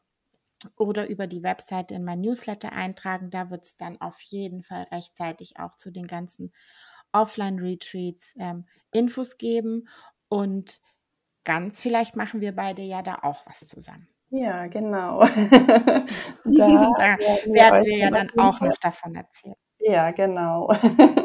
[0.78, 3.30] oder über die Webseite in mein Newsletter eintragen.
[3.30, 6.54] Da wird es dann auf jeden Fall rechtzeitig auch zu den ganzen
[7.12, 9.88] Offline-Retreats ähm, Infos geben.
[10.28, 10.82] Und
[11.44, 14.08] ganz vielleicht machen wir beide ja da auch was zusammen.
[14.30, 15.20] Ja, genau.
[15.26, 16.06] da,
[16.44, 19.56] da werden wir ja dann auch noch davon erzählen.
[19.86, 20.68] Ja, genau.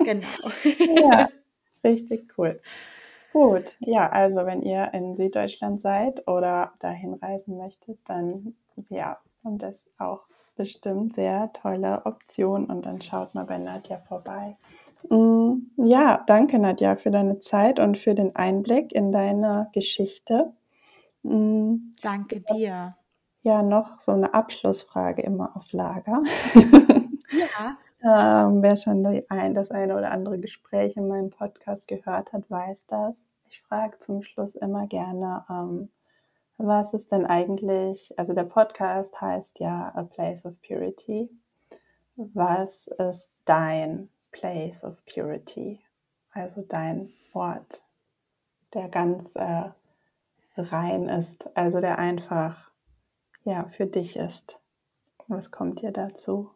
[0.05, 0.27] Genau.
[1.01, 1.29] ja,
[1.85, 2.61] richtig cool.
[3.33, 8.55] Gut, ja, also wenn ihr in Süddeutschland seid oder dahin reisen möchtet, dann
[8.89, 14.59] ja, und das auch bestimmt sehr tolle Option und dann schaut mal bei Nadja vorbei.
[15.09, 20.53] Mm, ja, danke Nadja für deine Zeit und für den Einblick in deine Geschichte.
[21.23, 22.97] Mm, danke dir.
[23.43, 26.23] Ja, noch so eine Abschlussfrage immer auf Lager.
[27.31, 27.79] Ja.
[28.03, 32.87] Ähm, wer schon ein, das eine oder andere Gespräch in meinem Podcast gehört hat, weiß
[32.87, 33.15] das.
[33.49, 35.91] Ich frage zum Schluss immer gerne, ähm,
[36.57, 41.31] was ist denn eigentlich, also der Podcast heißt ja A Place of Purity.
[42.17, 45.81] Was ist dein Place of Purity?
[46.33, 47.83] Also dein Ort,
[48.75, 49.71] der ganz äh,
[50.57, 52.71] rein ist, also der einfach
[53.43, 54.59] ja für dich ist.
[55.29, 56.51] Was kommt dir dazu?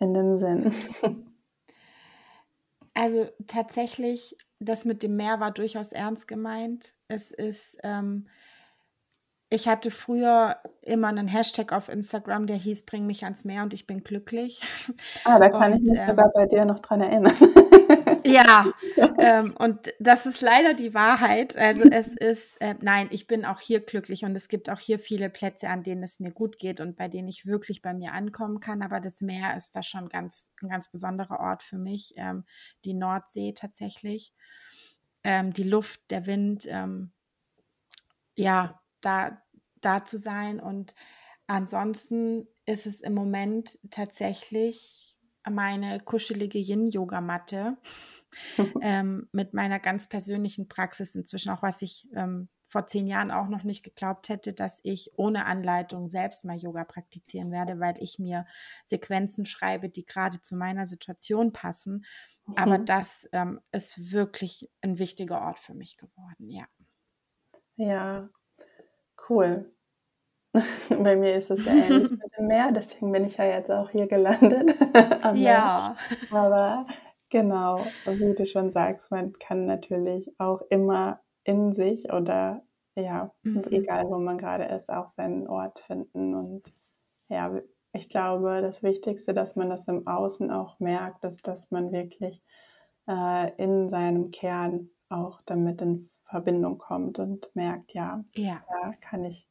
[0.00, 0.72] In dem Sinn.
[3.00, 6.94] Also tatsächlich, das mit dem Meer war durchaus ernst gemeint.
[7.06, 8.26] Es ist, ähm,
[9.50, 13.72] ich hatte früher immer einen Hashtag auf Instagram, der hieß Bring mich ans Meer und
[13.72, 14.60] ich bin glücklich.
[15.24, 17.36] Ah, da kann und, ich mich ähm, sogar bei dir noch dran erinnern.
[18.24, 18.72] Ja,
[19.18, 21.56] ähm, und das ist leider die Wahrheit.
[21.56, 24.98] Also es ist, äh, nein, ich bin auch hier glücklich und es gibt auch hier
[24.98, 28.12] viele Plätze, an denen es mir gut geht und bei denen ich wirklich bei mir
[28.12, 28.82] ankommen kann.
[28.82, 32.14] Aber das Meer ist da schon ganz, ein ganz besonderer Ort für mich.
[32.16, 32.44] Ähm,
[32.84, 34.34] die Nordsee tatsächlich.
[35.24, 37.12] Ähm, die Luft, der Wind, ähm,
[38.36, 39.42] ja, da,
[39.80, 40.60] da zu sein.
[40.60, 40.94] Und
[41.46, 45.07] ansonsten ist es im Moment tatsächlich
[45.48, 47.76] meine kuschelige Yin-Yoga-Matte
[48.82, 53.48] ähm, mit meiner ganz persönlichen Praxis inzwischen, auch was ich ähm, vor zehn Jahren auch
[53.48, 58.18] noch nicht geglaubt hätte, dass ich ohne Anleitung selbst mal Yoga praktizieren werde, weil ich
[58.18, 58.46] mir
[58.84, 62.04] Sequenzen schreibe, die gerade zu meiner Situation passen.
[62.46, 62.54] Mhm.
[62.56, 66.66] Aber das ähm, ist wirklich ein wichtiger Ort für mich geworden, ja.
[67.76, 68.28] Ja,
[69.30, 69.72] cool.
[70.88, 73.90] Bei mir ist es ja ähnlich mit dem Meer, deswegen bin ich ja jetzt auch
[73.90, 74.74] hier gelandet.
[75.34, 75.96] ja.
[76.30, 76.86] Aber
[77.28, 82.62] genau, wie du schon sagst, man kann natürlich auch immer in sich oder
[82.96, 83.64] ja, mhm.
[83.70, 86.34] egal wo man gerade ist, auch seinen Ort finden.
[86.34, 86.74] Und
[87.28, 87.60] ja,
[87.92, 92.42] ich glaube, das Wichtigste, dass man das im Außen auch merkt, ist, dass man wirklich
[93.08, 98.62] äh, in seinem Kern auch damit in Verbindung kommt und merkt, ja, ja.
[98.68, 99.48] da kann ich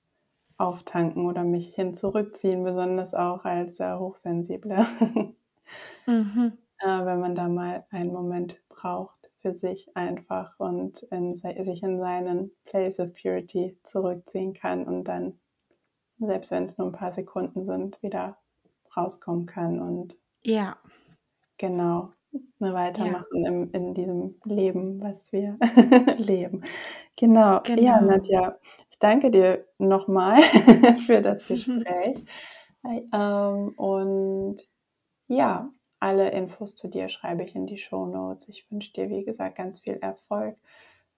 [0.57, 4.85] auftanken oder mich hin zurückziehen, besonders auch als äh, Hochsensible.
[6.07, 6.57] mhm.
[6.79, 11.99] äh, wenn man da mal einen Moment braucht für sich einfach und in, sich in
[11.99, 15.39] seinen Place of Purity zurückziehen kann und dann,
[16.19, 18.37] selbst wenn es nur ein paar Sekunden sind, wieder
[18.95, 20.77] rauskommen kann und ja,
[21.57, 22.13] genau
[22.59, 23.49] ne, weitermachen ja.
[23.49, 25.57] im, in diesem Leben, was wir
[26.17, 26.63] leben.
[27.15, 27.61] Genau.
[27.63, 27.81] genau.
[27.81, 28.57] Ja, Nadja,
[28.97, 30.41] ich danke dir nochmal
[31.05, 32.25] für das Gespräch.
[33.13, 34.55] ähm, und
[35.27, 35.69] ja,
[35.99, 38.49] alle Infos zu dir schreibe ich in die Show Notes.
[38.49, 40.57] Ich wünsche dir, wie gesagt, ganz viel Erfolg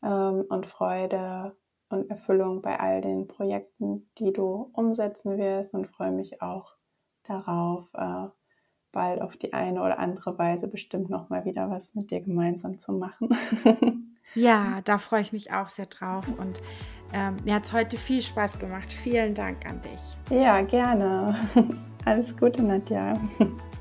[0.04, 1.56] ähm, und Freude
[1.88, 6.76] und Erfüllung bei all den Projekten, die du umsetzen wirst und freue mich auch
[7.24, 8.28] darauf, äh,
[8.92, 12.78] bald auf die eine oder andere Weise bestimmt noch mal wieder was mit dir gemeinsam
[12.78, 13.30] zu machen.
[14.36, 16.62] ja, da freue ich mich auch sehr drauf und
[17.14, 18.92] ähm, mir hat es heute viel Spaß gemacht.
[18.92, 20.38] Vielen Dank an dich.
[20.38, 21.36] Ja, gerne.
[22.06, 23.20] Alles Gute, Nadja.